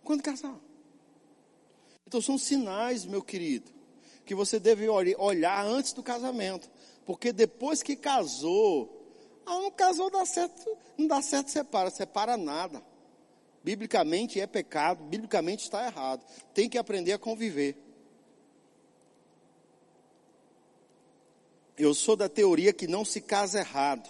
[0.05, 0.55] Quando casar.
[2.07, 3.73] Então são sinais, meu querido,
[4.25, 6.71] que você deve olhar antes do casamento.
[7.05, 9.11] Porque depois que casou,
[9.47, 12.83] ah, não casou, dá certo, não dá certo, separa, separa nada.
[13.65, 16.25] Biblicamente é pecado, biblicamente está errado.
[16.55, 17.86] Tem que aprender a conviver.
[21.79, 24.09] Eu sou da teoria que não se casa errado.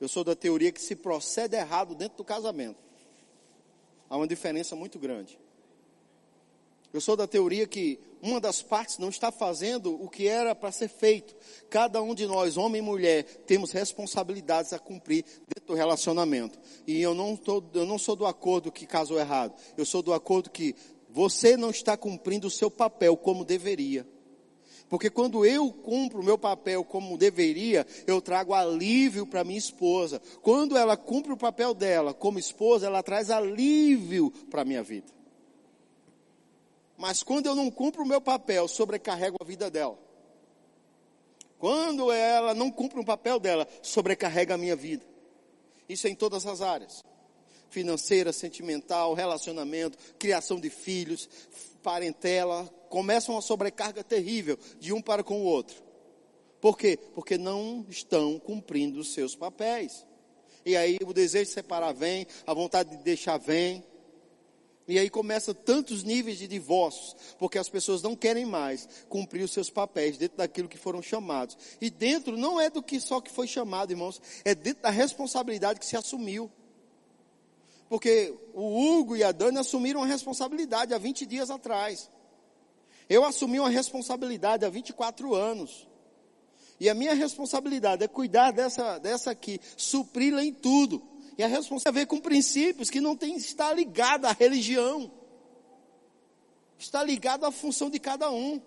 [0.00, 2.78] Eu sou da teoria que se procede errado dentro do casamento.
[4.08, 5.38] Há uma diferença muito grande.
[6.92, 10.70] Eu sou da teoria que uma das partes não está fazendo o que era para
[10.70, 11.34] ser feito.
[11.68, 16.58] Cada um de nós, homem e mulher, temos responsabilidades a cumprir dentro do relacionamento.
[16.86, 19.54] E eu não, tô, eu não sou do acordo que casou errado.
[19.76, 20.76] Eu sou do acordo que
[21.10, 24.06] você não está cumprindo o seu papel como deveria.
[24.94, 30.22] Porque quando eu cumpro o meu papel como deveria, eu trago alívio para minha esposa.
[30.40, 35.12] Quando ela cumpre o papel dela como esposa, ela traz alívio para a minha vida.
[36.96, 39.98] Mas quando eu não cumpro o meu papel, sobrecarrego a vida dela.
[41.58, 45.04] Quando ela não cumpre o papel dela, sobrecarrega a minha vida.
[45.88, 47.02] Isso é em todas as áreas
[47.74, 51.28] financeira, sentimental, relacionamento, criação de filhos,
[51.84, 55.82] parentela, começam uma sobrecarga terrível de um para com o outro.
[56.58, 56.98] Por quê?
[57.14, 60.06] Porque não estão cumprindo os seus papéis.
[60.64, 63.84] E aí o desejo de separar vem, a vontade de deixar vem.
[64.88, 69.52] E aí começa tantos níveis de divórcios, porque as pessoas não querem mais cumprir os
[69.52, 71.56] seus papéis dentro daquilo que foram chamados.
[71.82, 75.78] E dentro não é do que só que foi chamado, irmãos, é dentro da responsabilidade
[75.78, 76.50] que se assumiu.
[77.88, 82.10] Porque o Hugo e a Dani assumiram a responsabilidade há 20 dias atrás.
[83.08, 85.86] Eu assumi uma responsabilidade há 24 anos.
[86.80, 91.02] E a minha responsabilidade é cuidar dessa, dessa aqui, supri-la em tudo.
[91.36, 95.10] E a responsabilidade tem a ver com princípios que não tem, está ligada à religião.
[96.78, 98.60] Está ligado à função de cada um.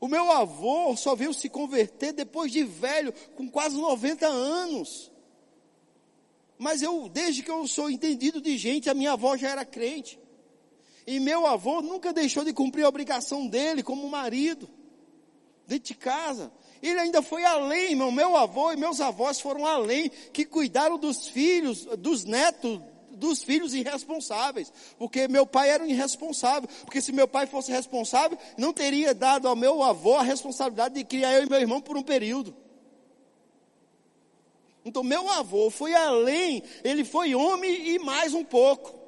[0.00, 5.09] O meu avô só veio se converter depois de velho, com quase 90 anos.
[6.60, 10.20] Mas eu, desde que eu sou entendido de gente, a minha avó já era crente.
[11.06, 14.68] E meu avô nunca deixou de cumprir a obrigação dele como marido,
[15.66, 16.52] dentro de casa.
[16.82, 18.12] Ele ainda foi além, irmão.
[18.12, 22.78] Meu avô e meus avós foram além, que cuidaram dos filhos, dos netos,
[23.12, 24.70] dos filhos irresponsáveis.
[24.98, 26.68] Porque meu pai era um irresponsável.
[26.84, 31.04] Porque se meu pai fosse responsável, não teria dado ao meu avô a responsabilidade de
[31.04, 32.54] criar eu e meu irmão por um período.
[34.84, 38.98] Então, meu avô foi além, ele foi homem e mais um pouco.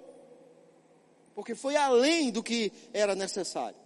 [1.35, 3.79] Porque foi além do que era necessário.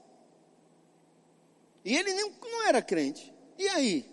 [1.84, 2.32] E ele não,
[2.66, 3.32] era crente.
[3.56, 4.04] E aí?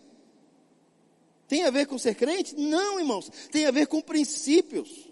[1.47, 2.55] Tem a ver com ser crente?
[2.55, 3.29] Não, irmãos.
[3.51, 5.09] Tem a ver com princípios.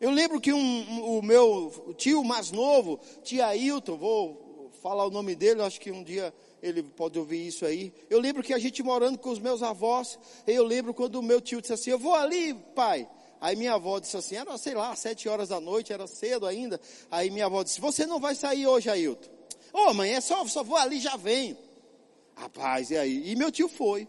[0.00, 4.49] Eu lembro que um, o meu tio mais novo, tia Ailton, vou
[4.80, 7.92] falar o nome dele, acho que um dia ele pode ouvir isso aí.
[8.08, 11.40] Eu lembro que a gente morando com os meus avós, eu lembro quando o meu
[11.40, 13.08] tio disse assim, eu vou ali, pai.
[13.40, 16.80] Aí minha avó disse assim, era, sei lá, sete horas da noite, era cedo ainda.
[17.10, 19.30] Aí minha avó disse, você não vai sair hoje, Ailton.
[19.72, 21.56] Ô oh, mãe, é só, só vou ali já venho.
[22.34, 23.30] Rapaz, e aí?
[23.30, 24.08] E meu tio foi.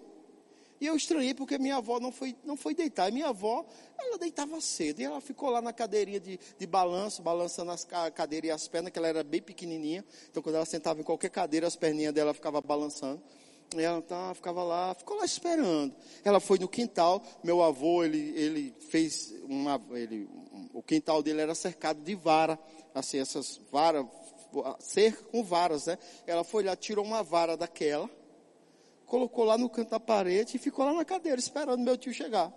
[0.82, 3.08] E eu estranhei porque minha avó não foi, não foi deitar.
[3.08, 3.64] E minha avó,
[4.00, 5.00] ela deitava cedo.
[5.00, 8.92] E ela ficou lá na cadeirinha de, de balanço, balançando as cadeiras e as pernas,
[8.92, 10.04] que ela era bem pequenininha.
[10.32, 13.22] Então, quando ela sentava em qualquer cadeira, as perninhas dela ficavam balançando.
[13.78, 15.94] E ela tá, ficava lá, ficou lá esperando.
[16.26, 17.22] Ela foi no quintal.
[17.44, 19.80] Meu avô, ele, ele fez uma.
[19.92, 20.28] Ele,
[20.74, 22.58] o quintal dele era cercado de vara.
[22.96, 24.04] Assim, essas varas,
[24.80, 26.00] cerca com varas, né?
[26.26, 28.10] Ela foi lá, tirou uma vara daquela
[29.12, 32.50] colocou lá no canto da parede e ficou lá na cadeira esperando meu tio chegar.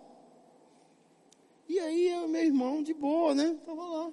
[1.68, 3.56] E aí eu, meu irmão de boa, né?
[3.66, 4.12] Tava lá.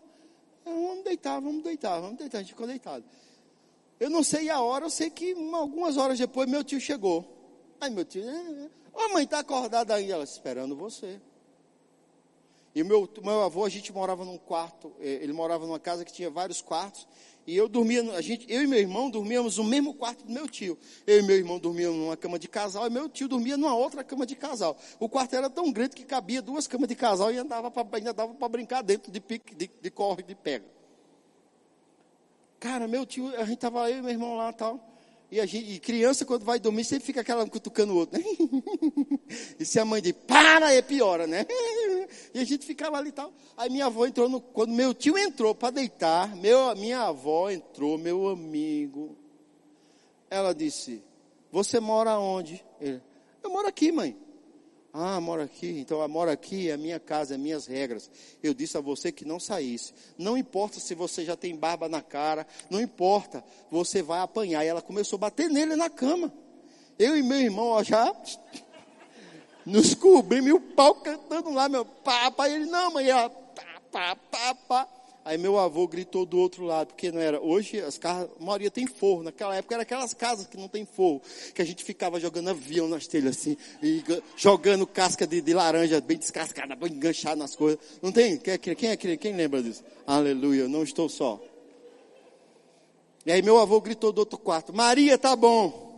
[0.66, 2.40] Vamos deitar, vamos deitar, vamos deitar.
[2.40, 3.06] A gente ficou deitado.
[4.00, 7.24] Eu não sei a hora, eu sei que algumas horas depois meu tio chegou.
[7.80, 8.24] Aí meu tio,
[8.92, 10.10] ô mãe, tá acordada aí?
[10.10, 11.22] Ela, esperando você.
[12.74, 16.06] E o meu, meu avô, a gente morava num quarto, eh, ele morava numa casa
[16.06, 17.06] que tinha vários quartos,
[17.46, 20.48] e eu dormia, a gente, eu e meu irmão dormíamos no mesmo quarto do meu
[20.48, 20.78] tio.
[21.08, 24.04] Eu e meu irmão dormíamos numa cama de casal, e meu tio dormia numa outra
[24.04, 24.78] cama de casal.
[25.00, 28.14] O quarto era tão grande que cabia duas camas de casal e andava pra, ainda
[28.14, 30.66] dava para brincar dentro de pique, de, de corre, de pega.
[32.60, 34.91] Cara, meu tio, a gente tava eu e meu irmão lá tal.
[35.32, 38.26] E, gente, e criança, quando vai dormir, sempre fica aquela cutucando o outro, né?
[39.58, 41.46] E se a mãe diz, para, é piora, né?
[42.34, 43.32] E a gente ficava ali e tal.
[43.56, 47.98] Aí minha avó entrou, no, quando meu tio entrou para deitar, meu, minha avó entrou,
[47.98, 49.18] meu amigo.
[50.30, 51.02] Ela disse:
[51.50, 52.64] Você mora onde?
[52.82, 53.02] Ele,
[53.42, 54.18] eu moro aqui, mãe.
[54.94, 58.12] Ah, mora aqui, então eu moro aqui, é a minha casa, é minhas regras.
[58.44, 59.94] Eu disse a você que não saísse.
[60.18, 64.66] Não importa se você já tem barba na cara, não importa, você vai apanhar.
[64.66, 66.34] E ela começou a bater nele na cama.
[67.00, 68.14] Eu e meu irmão ó, já
[69.66, 72.50] nos cobrimos e o pau cantando lá, meu papa.
[72.50, 75.01] Ele, não, mãe, ela, pá, pá, pá, pá.
[75.24, 77.40] Aí meu avô gritou do outro lado, porque não era.
[77.40, 79.22] Hoje as casas, a maioria tem forro.
[79.22, 81.22] Naquela época era aquelas casas que não tem forro,
[81.54, 84.04] que a gente ficava jogando avião nas telhas assim, e
[84.36, 87.80] jogando casca de, de laranja bem descascada, bem enganchada nas coisas.
[88.02, 88.38] Não tem?
[88.38, 89.84] Quem, quem é quem, quem lembra disso?
[90.08, 91.40] Aleluia, não estou só.
[93.24, 95.92] E aí meu avô gritou do outro quarto: Maria, tá bom.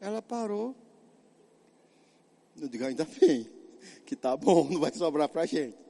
[0.00, 0.74] Ela parou.
[2.60, 3.48] Eu digo, ainda bem,
[4.04, 5.81] que tá bom, não vai sobrar pra gente.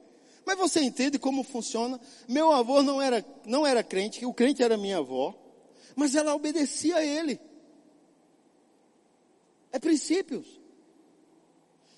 [0.45, 1.99] Mas você entende como funciona?
[2.27, 5.33] Meu avô não era, não era crente, o crente era minha avó,
[5.95, 7.39] mas ela obedecia a ele.
[9.71, 10.59] É princípios.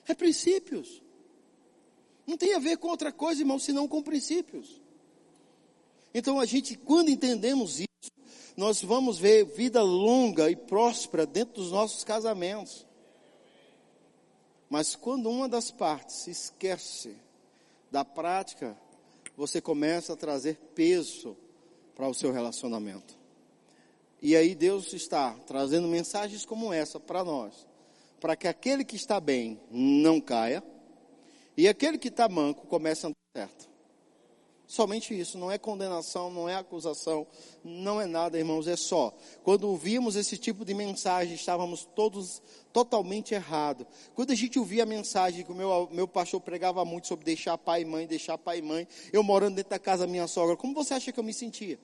[0.08, 1.02] É princípios.
[2.26, 4.82] Não tem a ver com outra coisa, irmão, senão com princípios.
[6.14, 8.12] Então a gente, quando entendemos isso,
[8.56, 12.88] nós vamos ver vida longa e próspera dentro dos nossos casamentos.
[14.70, 17.16] Mas quando uma das partes se esquece
[17.96, 18.76] da prática,
[19.38, 21.38] você começa a trazer peso
[21.96, 23.18] para o seu relacionamento.
[24.22, 27.66] E aí Deus está trazendo mensagens como essa para nós,
[28.20, 30.62] para que aquele que está bem não caia
[31.56, 33.70] e aquele que está manco comece a andar certo.
[34.68, 37.28] Somente isso, não é condenação, não é acusação,
[37.64, 39.14] não é nada, irmãos, é só.
[39.44, 42.42] Quando ouvimos esse tipo de mensagem, estávamos todos
[42.74, 43.86] totalmente errados.
[44.16, 47.58] Quando a gente ouvia a mensagem que o meu, meu pastor pregava muito sobre deixar
[47.60, 50.58] pai e mãe, deixar pai e mãe, eu morando dentro da casa da minha sogra,
[50.58, 51.80] como você acha que eu me sentia?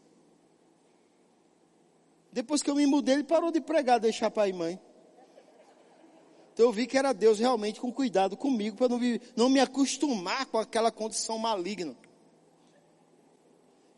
[2.31, 4.79] Depois que eu me mudei, ele parou de pregar, deixar pai e mãe.
[6.53, 8.99] Então eu vi que era Deus realmente com cuidado comigo, para não,
[9.35, 11.95] não me acostumar com aquela condição maligna.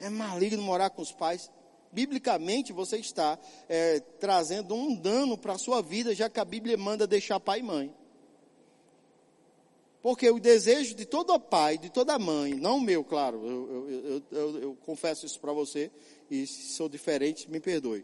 [0.03, 1.49] É maligno morar com os pais.
[1.91, 3.39] Biblicamente, você está
[3.69, 7.59] é, trazendo um dano para a sua vida, já que a Bíblia manda deixar pai
[7.59, 7.93] e mãe.
[10.01, 14.61] Porque o desejo de todo pai, de toda mãe, não meu, claro, eu, eu, eu,
[14.61, 15.89] eu confesso isso para você,
[16.29, 18.03] e se sou diferente, me perdoe.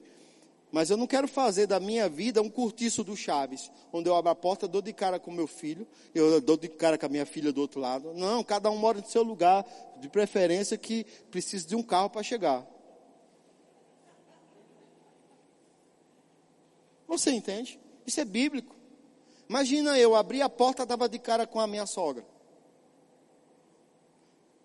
[0.71, 4.31] Mas eu não quero fazer da minha vida um curtiço do Chaves, onde eu abro
[4.31, 7.25] a porta, dou de cara com meu filho, eu dou de cara com a minha
[7.25, 8.13] filha do outro lado.
[8.13, 9.65] Não, cada um mora no seu lugar,
[9.99, 12.67] de preferência que precisa de um carro para chegar.
[17.07, 17.79] Você entende?
[18.05, 18.75] Isso é bíblico.
[19.49, 22.23] Imagina eu abrir a porta, estava de cara com a minha sogra.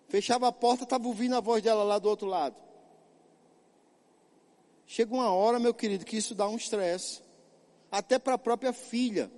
[0.07, 2.64] Fechava a porta, estava ouvindo a voz dela lá do outro lado.
[4.87, 7.21] Chega uma hora, meu querido, que isso dá um estresse.
[7.91, 9.31] Até para a própria filha.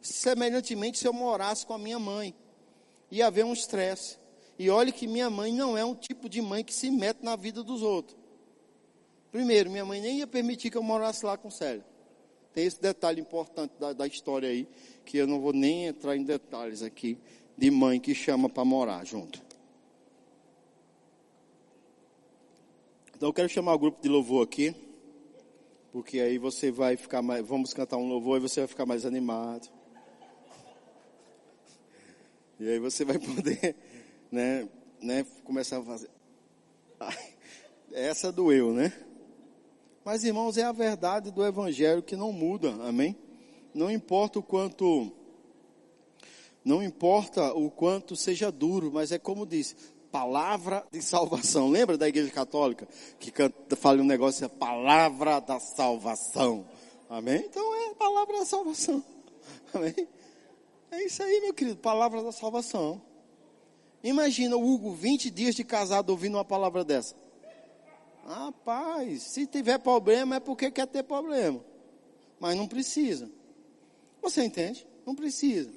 [0.00, 2.34] Semelhantemente, se eu morasse com a minha mãe,
[3.10, 4.18] ia haver um estresse.
[4.58, 7.34] E olhe que minha mãe não é um tipo de mãe que se mete na
[7.34, 8.16] vida dos outros.
[9.32, 11.84] Primeiro, minha mãe nem ia permitir que eu morasse lá com Célia.
[12.52, 14.68] Tem esse detalhe importante da, da história aí,
[15.04, 17.18] que eu não vou nem entrar em detalhes aqui,
[17.58, 19.42] de mãe que chama para morar junto.
[23.16, 24.83] Então eu quero chamar o grupo de louvor aqui
[25.94, 29.06] porque aí você vai ficar mais, vamos cantar um louvor e você vai ficar mais
[29.06, 29.68] animado.
[32.58, 33.76] E aí você vai poder,
[34.28, 34.68] né,
[35.00, 36.10] né, começar a fazer.
[37.92, 38.92] Essa doeu, né?
[40.04, 43.16] Mas irmãos, é a verdade do evangelho que não muda, amém?
[43.72, 45.12] Não importa o quanto
[46.64, 49.76] não importa o quanto seja duro, mas é como diz,
[50.14, 51.68] palavra de salvação.
[51.68, 52.86] Lembra da igreja católica
[53.18, 56.64] que canta, fala um negócio, é palavra da salvação.
[57.10, 57.44] Amém?
[57.44, 59.02] Então é a palavra da salvação.
[59.74, 60.08] Amém?
[60.92, 63.02] É isso aí, meu querido, palavra da salvação.
[64.04, 67.16] Imagina o Hugo 20 dias de casado ouvindo uma palavra dessa.
[68.24, 71.60] Rapaz, se tiver problema é porque quer ter problema.
[72.38, 73.28] Mas não precisa.
[74.22, 74.86] Você entende?
[75.04, 75.72] Não precisa.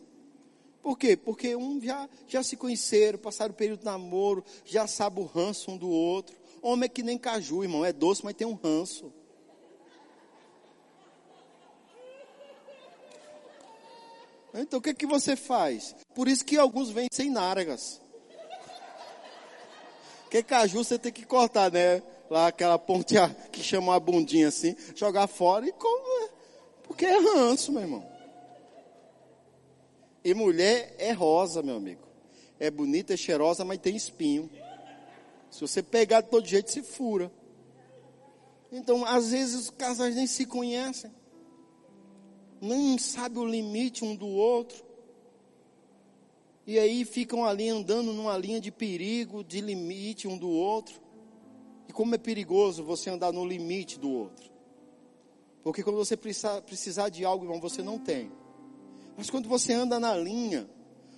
[0.87, 1.17] Por quê?
[1.17, 5.69] Porque um já, já se conheceram, passaram o período de namoro, já sabe o ranço
[5.69, 6.33] um do outro.
[6.61, 9.11] Homem é que nem caju, irmão, é doce, mas tem um ranço.
[14.53, 15.93] Então o que, que você faz?
[16.15, 17.99] Por isso que alguns vêm sem náregas.
[20.21, 22.01] Porque caju você tem que cortar, né?
[22.29, 26.31] Lá aquela pontinha que chama a bundinha assim, jogar fora e comer.
[26.83, 28.16] Porque é ranço, meu irmão.
[30.27, 32.05] E mulher é rosa, meu amigo.
[32.59, 34.49] É bonita, é cheirosa, mas tem espinho.
[35.49, 37.31] Se você pegar de todo jeito, se fura.
[38.69, 41.09] Então, às vezes, os casais nem se conhecem,
[42.59, 44.83] nem sabem o limite um do outro.
[46.65, 50.99] E aí ficam ali andando numa linha de perigo, de limite um do outro.
[51.87, 54.51] E como é perigoso você andar no limite do outro.
[55.63, 58.29] Porque quando você precisar, de algo, irmão, você não tem.
[59.17, 60.69] Mas quando você anda na linha,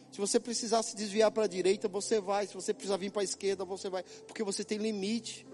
[0.10, 2.48] se você precisar se desviar para a direita, você vai.
[2.48, 4.04] Se você precisar vir para a esquerda, você vai.
[4.26, 5.46] Porque você tem limite.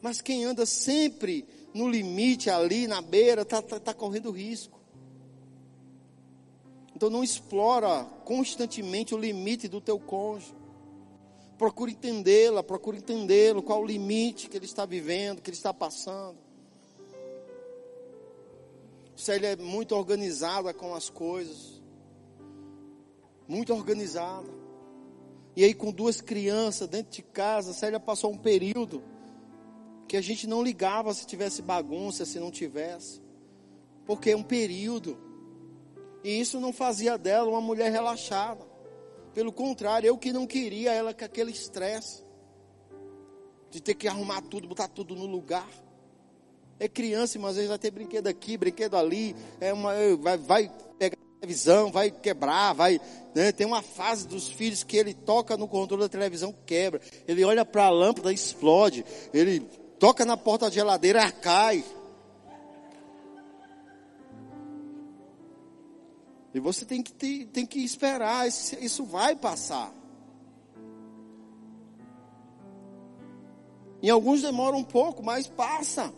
[0.00, 1.44] Mas quem anda sempre
[1.74, 4.78] no limite, ali na beira, está tá, tá correndo risco.
[6.94, 10.54] Então não explora constantemente o limite do teu cônjuge.
[11.56, 16.38] Procure entendê-la, procure entendê-lo, qual o limite que ele está vivendo, que ele está passando.
[19.18, 21.82] Célia é muito organizada com as coisas.
[23.48, 24.48] Muito organizada.
[25.56, 29.02] E aí com duas crianças dentro de casa, Célia passou um período
[30.06, 33.20] que a gente não ligava se tivesse bagunça, se não tivesse.
[34.06, 35.18] Porque é um período.
[36.22, 38.64] E isso não fazia dela uma mulher relaxada.
[39.34, 42.24] Pelo contrário, eu que não queria ela com aquele estresse.
[43.68, 45.68] De ter que arrumar tudo, botar tudo no lugar.
[46.80, 49.34] É criança, mas às vezes vai ter brinquedo aqui, brinquedo ali.
[49.60, 53.00] É uma, vai, vai pegar a televisão, vai quebrar, vai.
[53.34, 53.50] Né?
[53.50, 57.00] Tem uma fase dos filhos que ele toca no controle da televisão, quebra.
[57.26, 59.04] Ele olha para a lâmpada, explode.
[59.34, 59.60] Ele
[59.98, 61.84] toca na porta da geladeira, cai.
[66.54, 69.92] E você tem que, ter, tem que esperar, isso, isso vai passar.
[74.02, 76.12] Em alguns demora um pouco, mas passa.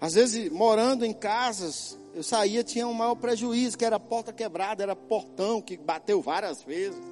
[0.00, 4.82] Às vezes, morando em casas, eu saía, tinha um maior prejuízo, que era porta quebrada,
[4.82, 7.02] era portão que bateu várias vezes.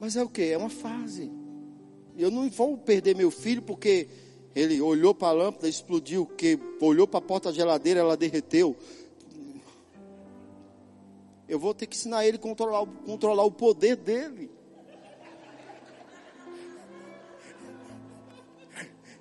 [0.00, 0.42] Mas é o que?
[0.42, 1.30] É uma fase.
[2.16, 4.08] Eu não vou perder meu filho porque
[4.54, 8.76] ele olhou para a lâmpada, explodiu, que olhou para a porta da geladeira, ela derreteu.
[11.48, 14.50] Eu vou ter que ensinar ele a controlar, controlar o poder dele.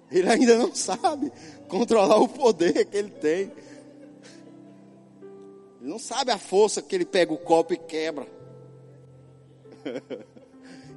[0.10, 1.32] Ele ainda não sabe
[1.68, 3.52] controlar o poder que ele tem.
[5.82, 8.28] Ele não sabe a força que ele pega o copo e quebra.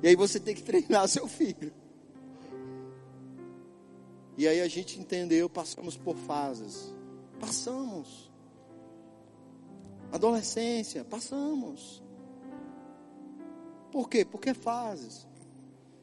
[0.03, 1.71] E aí você tem que treinar seu filho.
[4.37, 6.91] E aí a gente entendeu, passamos por fases.
[7.39, 8.31] Passamos.
[10.11, 12.03] Adolescência, passamos.
[13.93, 14.25] Por quê?
[14.25, 15.27] Porque é fases.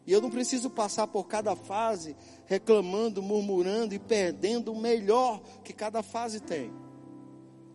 [0.07, 2.15] E eu não preciso passar por cada fase
[2.45, 6.71] reclamando, murmurando e perdendo o melhor que cada fase tem.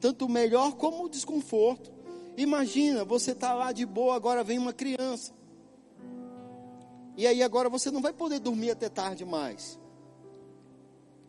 [0.01, 1.93] Tanto o melhor como o desconforto.
[2.35, 5.35] Imagina, você está lá de boa, agora vem uma criança.
[7.19, 9.79] E aí agora você não vai poder dormir até tarde mais.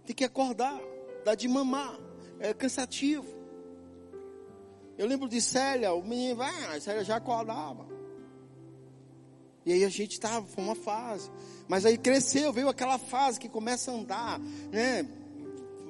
[0.05, 0.79] Tem que acordar,
[1.25, 1.99] dar de mamar.
[2.39, 3.27] É cansativo.
[4.97, 7.85] Eu lembro de Célia, o menino vai, a Célia já acordava.
[9.65, 11.29] E aí a gente estava, foi uma fase.
[11.67, 14.39] Mas aí cresceu, veio aquela fase que começa a andar,
[14.71, 15.07] né?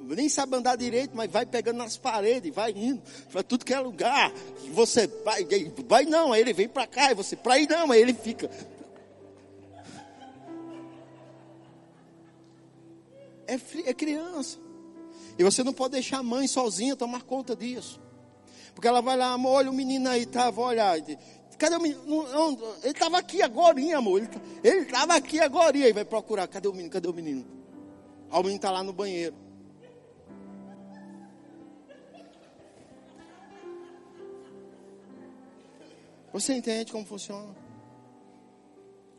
[0.06, 3.02] Nem sabe andar direito, mas vai pegando nas paredes, vai indo
[3.32, 4.32] para tudo que é lugar.
[4.72, 5.46] Você vai,
[5.88, 8.50] vai não, aí ele vem para cá, e você, para aí não, aí ele fica.
[13.46, 14.58] é, é criança.
[15.38, 18.00] E você não pode deixar a mãe sozinha tomar conta disso.
[18.74, 20.94] Porque ela vai lá, amor, olha o menino aí, estava, olha,
[21.64, 22.58] cadê o menino?
[22.82, 24.28] ele estava aqui agora, amor.
[24.62, 25.76] Ele estava aqui agora.
[25.76, 26.90] E vai procurar, cadê o menino?
[26.90, 27.44] Cadê o menino?
[28.30, 29.34] Ah, o menino está lá no banheiro.
[36.32, 37.54] Você entende como funciona?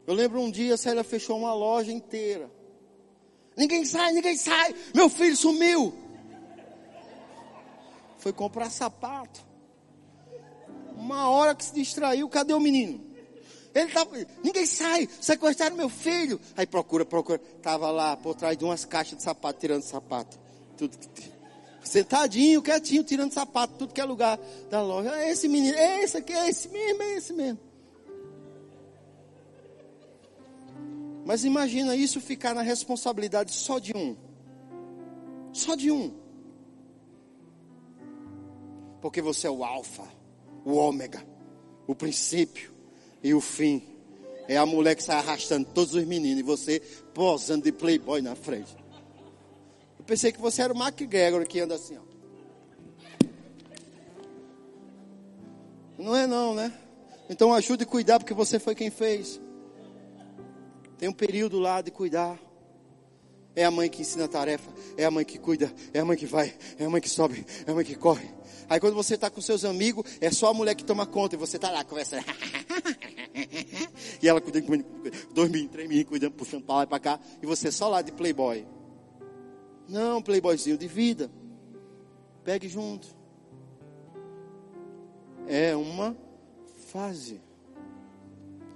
[0.06, 2.52] Eu lembro um dia a Célia fechou uma loja inteira.
[3.56, 4.76] Ninguém sai, ninguém sai.
[4.94, 5.94] Meu filho sumiu.
[8.18, 9.45] Foi comprar sapato.
[11.06, 13.00] Uma hora que se distraiu, cadê o menino?
[13.76, 14.10] Ele tava,
[14.44, 16.40] ninguém sai, sequestraram meu filho.
[16.58, 17.38] Aí procura, procura.
[17.62, 20.40] Tava lá por trás de umas caixas de sapato, tirando sapato.
[20.76, 20.98] Tudo
[21.84, 24.40] sentadinho, quietinho, tirando sapato, tudo que é lugar
[24.72, 25.16] da loja.
[25.16, 27.60] É esse menino, é esse aqui, é esse mesmo, é esse mesmo.
[31.24, 34.18] Mas imagina isso ficar na responsabilidade só de um.
[35.54, 36.12] Só de um.
[39.02, 40.15] Porque você é o alfa,
[40.66, 41.26] o ômega,
[41.88, 42.74] o princípio
[43.24, 43.82] e o fim.
[44.48, 46.80] É a mulher que sai arrastando todos os meninos e você
[47.14, 48.76] posando de playboy na frente.
[49.98, 52.02] Eu pensei que você era o MacGregor que anda assim, ó.
[55.98, 56.74] Não é não, né?
[57.30, 59.42] Então ajude a cuidar, porque você foi quem fez.
[60.98, 62.40] Tem um período lá de cuidar.
[63.56, 66.18] É a mãe que ensina a tarefa, é a mãe que cuida, é a mãe
[66.18, 68.30] que vai, é a mãe que sobe, é a mãe que corre.
[68.70, 71.38] Aí quando você está com seus amigos, é só a mulher que toma conta e
[71.38, 72.26] você está lá conversando.
[74.22, 74.86] e ela cuidando,
[75.34, 77.20] dois meninos, três cuidando, puxando para lá e para cá.
[77.42, 78.66] E você só lá de playboy.
[79.88, 81.32] Não, playboyzinho de vida.
[82.44, 83.08] Pegue junto.
[85.48, 86.18] É uma
[86.88, 87.40] fase.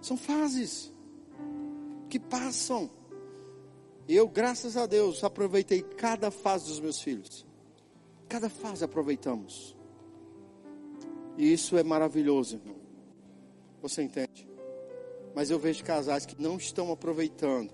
[0.01, 0.93] São fases
[2.09, 2.89] que passam.
[4.11, 7.45] Eu, graças a Deus, aproveitei cada fase dos meus filhos.
[8.27, 9.77] Cada fase aproveitamos.
[11.37, 12.75] E isso é maravilhoso, irmão.
[13.83, 14.49] Você entende?
[15.35, 17.69] Mas eu vejo casais que não estão aproveitando.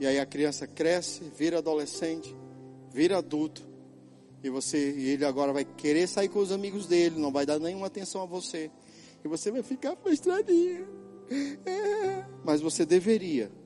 [0.00, 2.34] E aí a criança cresce, vira adolescente,
[2.90, 3.68] vira adulto.
[4.42, 7.58] E você, e ele agora vai querer sair com os amigos dele, não vai dar
[7.58, 8.70] nenhuma atenção a você.
[9.22, 10.88] E você vai ficar frustradinho.
[11.66, 12.24] É.
[12.42, 13.59] Mas você deveria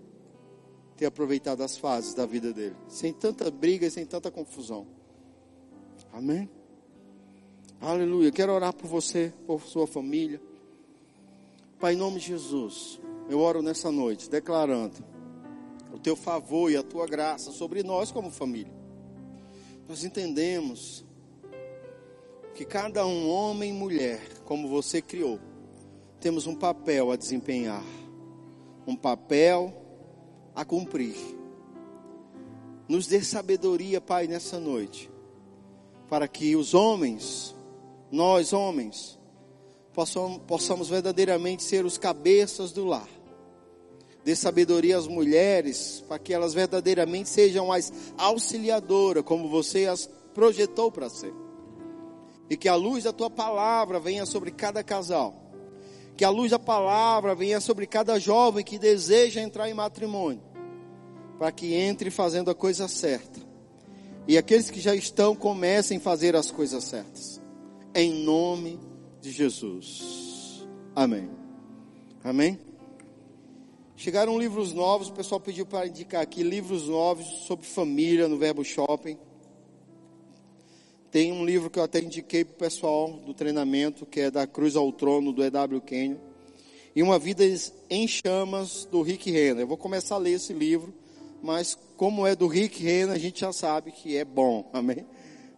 [0.97, 4.87] ter aproveitado as fases da vida dele, sem tanta briga e sem tanta confusão.
[6.13, 6.49] Amém?
[7.81, 8.31] Aleluia.
[8.31, 10.41] Quero orar por você, por sua família.
[11.81, 15.05] Pai, em nome de Jesus, eu oro nessa noite, declarando
[15.93, 18.73] o teu favor e a tua graça sobre nós como família.
[19.89, 21.05] Nós entendemos
[22.55, 25.39] que cada um, homem e mulher, como você criou,
[26.21, 27.85] temos um papel a desempenhar,
[28.87, 29.84] um papel
[30.55, 31.17] a cumprir.
[32.89, 35.11] Nos dê sabedoria, Pai, nessa noite,
[36.09, 37.55] para que os homens,
[38.11, 39.19] nós homens,
[40.47, 43.09] possamos, verdadeiramente ser os cabeças do lar.
[44.23, 50.91] Dê sabedoria às mulheres, para que elas verdadeiramente sejam as auxiliadoras, como você as projetou
[50.91, 51.33] para ser.
[52.49, 55.44] E que a luz da tua palavra venha sobre cada casal
[56.17, 60.43] que a luz da palavra venha sobre cada jovem que deseja entrar em matrimônio,
[61.39, 63.41] para que entre fazendo a coisa certa.
[64.27, 67.41] E aqueles que já estão comecem a fazer as coisas certas.
[67.95, 68.79] Em nome
[69.21, 70.65] de Jesus.
[70.95, 71.29] Amém.
[72.23, 72.59] Amém.
[73.97, 78.65] Chegaram livros novos, o pessoal pediu para indicar aqui livros novos sobre família no Verbo
[78.65, 79.17] Shopping.
[81.15, 84.49] Tem um livro que eu até indiquei para o pessoal do treinamento, que é da
[84.49, 85.81] Cruz ao Trono, do E.W.
[85.81, 86.17] Kenyon.
[86.93, 87.45] E Uma Vida
[87.89, 89.61] em Chamas, do Rick Renner.
[89.61, 90.93] Eu vou começar a ler esse livro,
[91.41, 95.07] mas como é do Rick Renner, a gente já sabe que é bom, amém?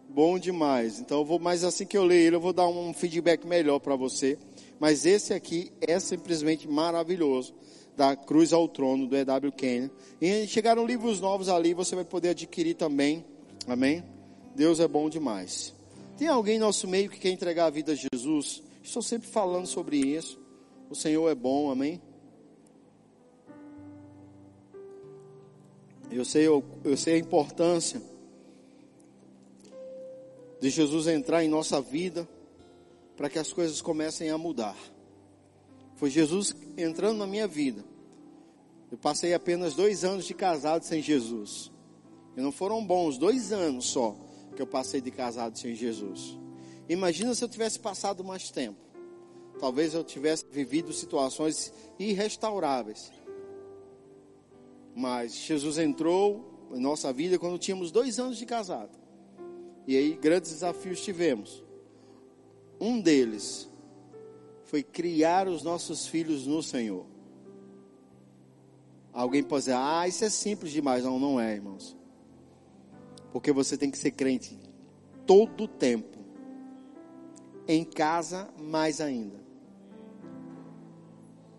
[0.07, 0.99] Bom demais.
[0.99, 3.79] Então eu vou, mas assim que eu ler ele, eu vou dar um feedback melhor
[3.79, 4.37] para você.
[4.79, 7.55] Mas esse aqui é simplesmente maravilhoso,
[7.95, 9.51] da Cruz ao Trono, do E.W.
[9.53, 9.89] Kenyon.
[10.21, 13.25] E chegaram livros novos ali, você vai poder adquirir também,
[13.67, 14.03] amém?
[14.57, 15.71] Deus é bom demais.
[16.17, 18.63] Tem alguém em nosso meio que quer entregar a vida a Jesus?
[18.81, 20.41] Estou sempre falando sobre isso.
[20.89, 22.01] O Senhor é bom, amém?
[26.09, 28.01] Eu sei, eu, eu sei a importância
[30.59, 32.27] de Jesus entrar em nossa vida
[33.15, 34.75] para que as coisas comecem a mudar.
[35.97, 37.85] Foi Jesus entrando na minha vida.
[38.91, 41.71] Eu passei apenas dois anos de casado sem Jesus.
[42.35, 44.25] E não foram bons, dois anos só
[44.57, 46.37] que eu passei de casado sem Jesus.
[46.89, 48.79] Imagina se eu tivesse passado mais tempo.
[49.59, 53.11] Talvez eu tivesse vivido situações irrestauráveis.
[54.95, 58.97] Mas Jesus entrou em nossa vida quando tínhamos dois anos de casado.
[59.85, 61.63] E aí grandes desafios tivemos.
[62.81, 63.69] Um deles
[64.65, 67.05] foi criar os nossos filhos no Senhor.
[69.13, 71.03] Alguém pode dizer, ah, isso é simples demais.
[71.03, 71.95] Não, não é, irmãos.
[73.31, 74.57] Porque você tem que ser crente
[75.25, 76.17] todo o tempo.
[77.67, 79.37] Em casa, mais ainda.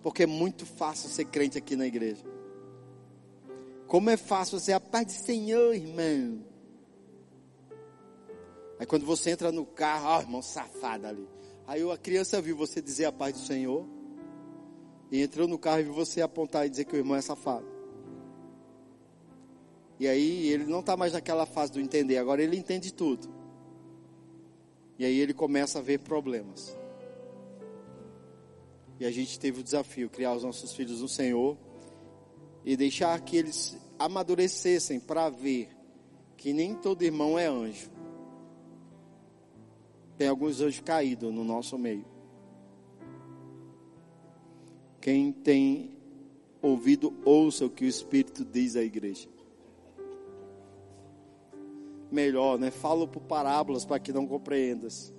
[0.03, 2.25] Porque é muito fácil ser crente aqui na igreja.
[3.87, 6.45] Como é fácil ser a paz do Senhor, irmão.
[8.79, 11.29] Aí quando você entra no carro, ó, irmão safado ali.
[11.67, 13.87] Aí a criança viu você dizer a paz do Senhor.
[15.11, 17.78] E entrou no carro e viu você apontar e dizer que o irmão é safado.
[19.99, 23.29] E aí ele não está mais naquela fase do entender, agora ele entende tudo.
[24.99, 26.77] E aí ele começa a ver problemas.
[29.01, 31.57] E a gente teve o desafio criar os nossos filhos no Senhor
[32.65, 35.69] e deixar que eles amadurecessem para ver
[36.37, 37.91] que nem todo irmão é anjo.
[40.17, 42.05] Tem alguns anjos caídos no nosso meio.
[45.01, 45.97] Quem tem
[46.61, 49.29] ouvido, ouça o que o Espírito diz à igreja
[52.11, 52.71] melhor, né?
[52.71, 55.13] Falo por parábolas para que não compreendas.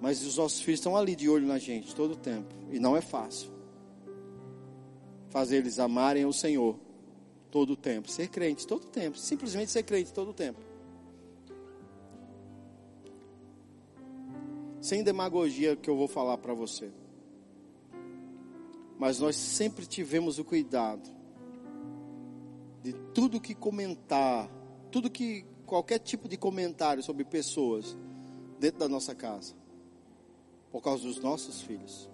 [0.00, 2.54] Mas os nossos filhos estão ali de olho na gente todo o tempo.
[2.70, 3.50] E não é fácil.
[5.28, 6.78] Fazer eles amarem o Senhor
[7.50, 8.08] todo o tempo.
[8.08, 9.18] Ser crente todo o tempo.
[9.18, 10.60] Simplesmente ser crente todo o tempo.
[14.80, 16.90] Sem demagogia que eu vou falar para você.
[18.96, 21.17] Mas nós sempre tivemos o cuidado
[22.88, 24.50] de tudo que comentar,
[24.90, 27.96] tudo que qualquer tipo de comentário sobre pessoas
[28.58, 29.54] dentro da nossa casa,
[30.72, 32.08] por causa dos nossos filhos.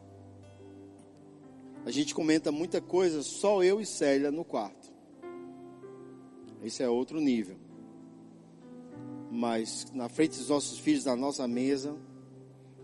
[1.86, 4.92] A gente comenta muita coisa só eu e Célia no quarto.
[6.64, 7.56] Esse é outro nível.
[9.30, 11.96] Mas na frente dos nossos filhos, na nossa mesa,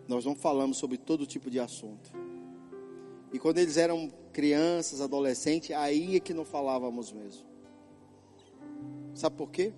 [0.06, 2.12] nós não falamos sobre todo tipo de assunto.
[3.32, 7.49] E quando eles eram crianças, adolescentes, aí é que não falávamos mesmo.
[9.20, 9.74] Sabe por quê?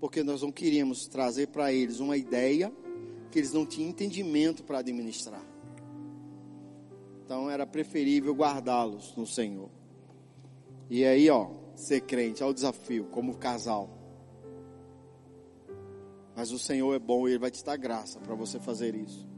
[0.00, 2.72] Porque nós não queríamos trazer para eles uma ideia
[3.30, 5.44] que eles não tinham entendimento para administrar.
[7.22, 9.68] Então era preferível guardá-los no Senhor.
[10.88, 13.90] E aí, ó, ser crente é o desafio, como casal.
[16.34, 19.28] Mas o Senhor é bom e Ele vai te dar graça para você fazer isso.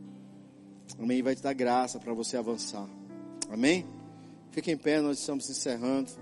[1.00, 1.20] Amém?
[1.20, 2.88] Vai te dar graça para você avançar.
[3.50, 3.84] Amém?
[4.52, 6.12] Fique em pé, nós estamos encerrando.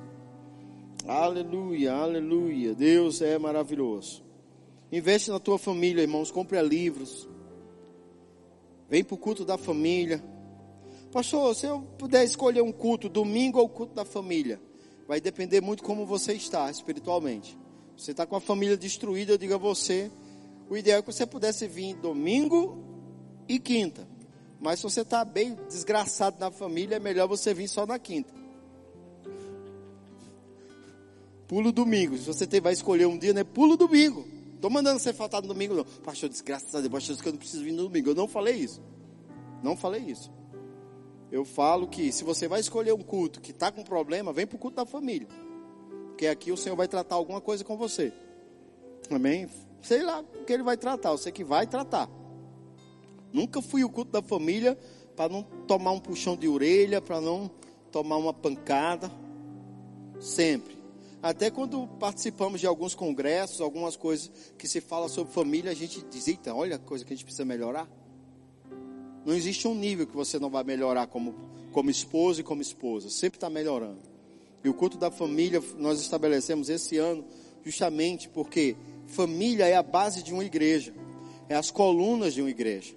[1.07, 2.75] Aleluia, aleluia.
[2.75, 4.25] Deus é maravilhoso.
[4.91, 6.31] Investe na tua família, irmãos.
[6.31, 7.29] Compre livros.
[8.89, 10.25] Vem para o culto da família.
[11.13, 14.59] Pastor, se eu puder escolher um culto, domingo ou culto da família,
[15.07, 17.57] vai depender muito como você está espiritualmente.
[17.97, 20.11] Você está com a família destruída, eu digo a você,
[20.69, 22.83] o ideal é que você pudesse vir domingo
[23.47, 24.09] e quinta.
[24.59, 28.44] Mas se você está bem desgraçado na família, é melhor você vir só na quinta.
[31.47, 32.17] Pulo domingo.
[32.17, 33.45] Se você vai escolher um dia, né?
[33.45, 34.27] Pulo domingo.
[34.55, 35.85] Estou mandando você faltar no domingo, não.
[35.85, 38.11] Pastor, desgraçado, Deus, pastor, que eu não preciso vir no domingo.
[38.11, 38.83] Eu não falei isso.
[39.63, 40.33] Não falei isso.
[41.31, 44.57] Eu falo que se você vai escolher um culto que está com problema, vem para
[44.57, 45.29] o culto da família.
[46.09, 48.13] Porque aqui o Senhor vai tratar alguma coisa com você.
[49.11, 49.49] Amém?
[49.83, 51.11] Sei lá o que ele vai tratar.
[51.11, 52.09] Eu sei que vai tratar.
[53.33, 54.79] Nunca fui o culto da família
[55.17, 57.51] para não tomar um puxão de orelha, para não
[57.91, 59.11] tomar uma pancada.
[60.21, 60.84] Sempre.
[61.25, 66.05] Até quando participamos de alguns congressos, algumas coisas que se fala sobre família, a gente
[66.11, 67.89] diz, eita, olha a coisa que a gente precisa melhorar.
[69.25, 71.35] Não existe um nível que você não vai melhorar como,
[71.73, 73.09] como esposo e como esposa.
[73.09, 74.03] Sempre está melhorando.
[74.63, 77.25] E o culto da família nós estabelecemos esse ano
[77.65, 78.77] justamente porque
[79.07, 80.93] família é a base de uma igreja.
[81.49, 82.95] É as colunas de uma igreja.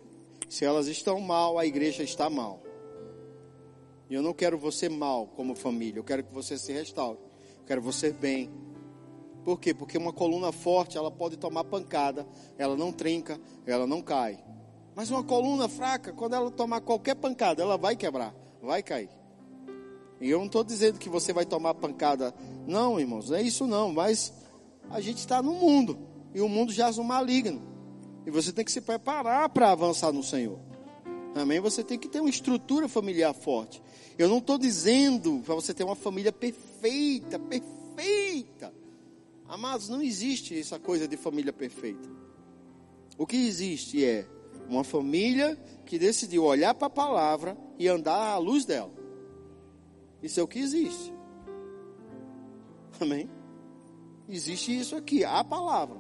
[0.50, 2.62] Se elas estão mal, a igreja está mal.
[4.10, 6.00] E eu não quero você mal como família.
[6.00, 7.26] Eu quero que você se restaure
[7.68, 8.50] quero você bem.
[9.44, 9.74] Por quê?
[9.74, 12.28] Porque uma coluna forte, ela pode tomar pancada,
[12.58, 14.44] ela não trinca, ela não cai.
[14.96, 19.10] Mas uma coluna fraca, quando ela tomar qualquer pancada, ela vai quebrar, vai cair.
[20.20, 22.34] E eu não estou dizendo que você vai tomar pancada,
[22.66, 24.34] não, irmãos, não é isso não, mas
[24.90, 26.00] a gente está no mundo,
[26.34, 27.62] e o mundo jaz um maligno.
[28.26, 30.60] E você tem que se preparar para avançar no Senhor.
[31.36, 31.60] Amém?
[31.60, 33.82] Você tem que ter uma estrutura familiar forte.
[34.18, 38.74] Eu não estou dizendo para você ter uma família perfeita, perfeita.
[39.48, 42.10] Amados, não existe essa coisa de família perfeita.
[43.18, 44.28] O que existe é
[44.68, 48.92] uma família que decidiu olhar para a palavra e andar à luz dela.
[50.22, 51.14] Isso é o que existe.
[53.00, 53.30] Amém?
[54.28, 55.98] Existe isso aqui, a palavra.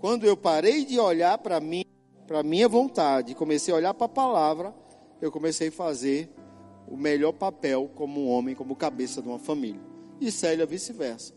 [0.00, 1.84] Quando eu parei de olhar para mim,
[2.26, 4.74] para minha vontade, comecei a olhar para a palavra,
[5.20, 6.30] eu comecei a fazer
[6.86, 9.80] o melhor papel como um homem, como cabeça de uma família.
[10.20, 11.34] E Célia vice-versa.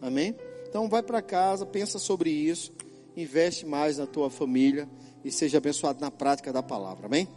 [0.00, 0.34] Amém?
[0.68, 2.72] Então vai para casa, pensa sobre isso,
[3.16, 4.88] investe mais na tua família
[5.24, 7.06] e seja abençoado na prática da palavra.
[7.06, 7.28] Amém?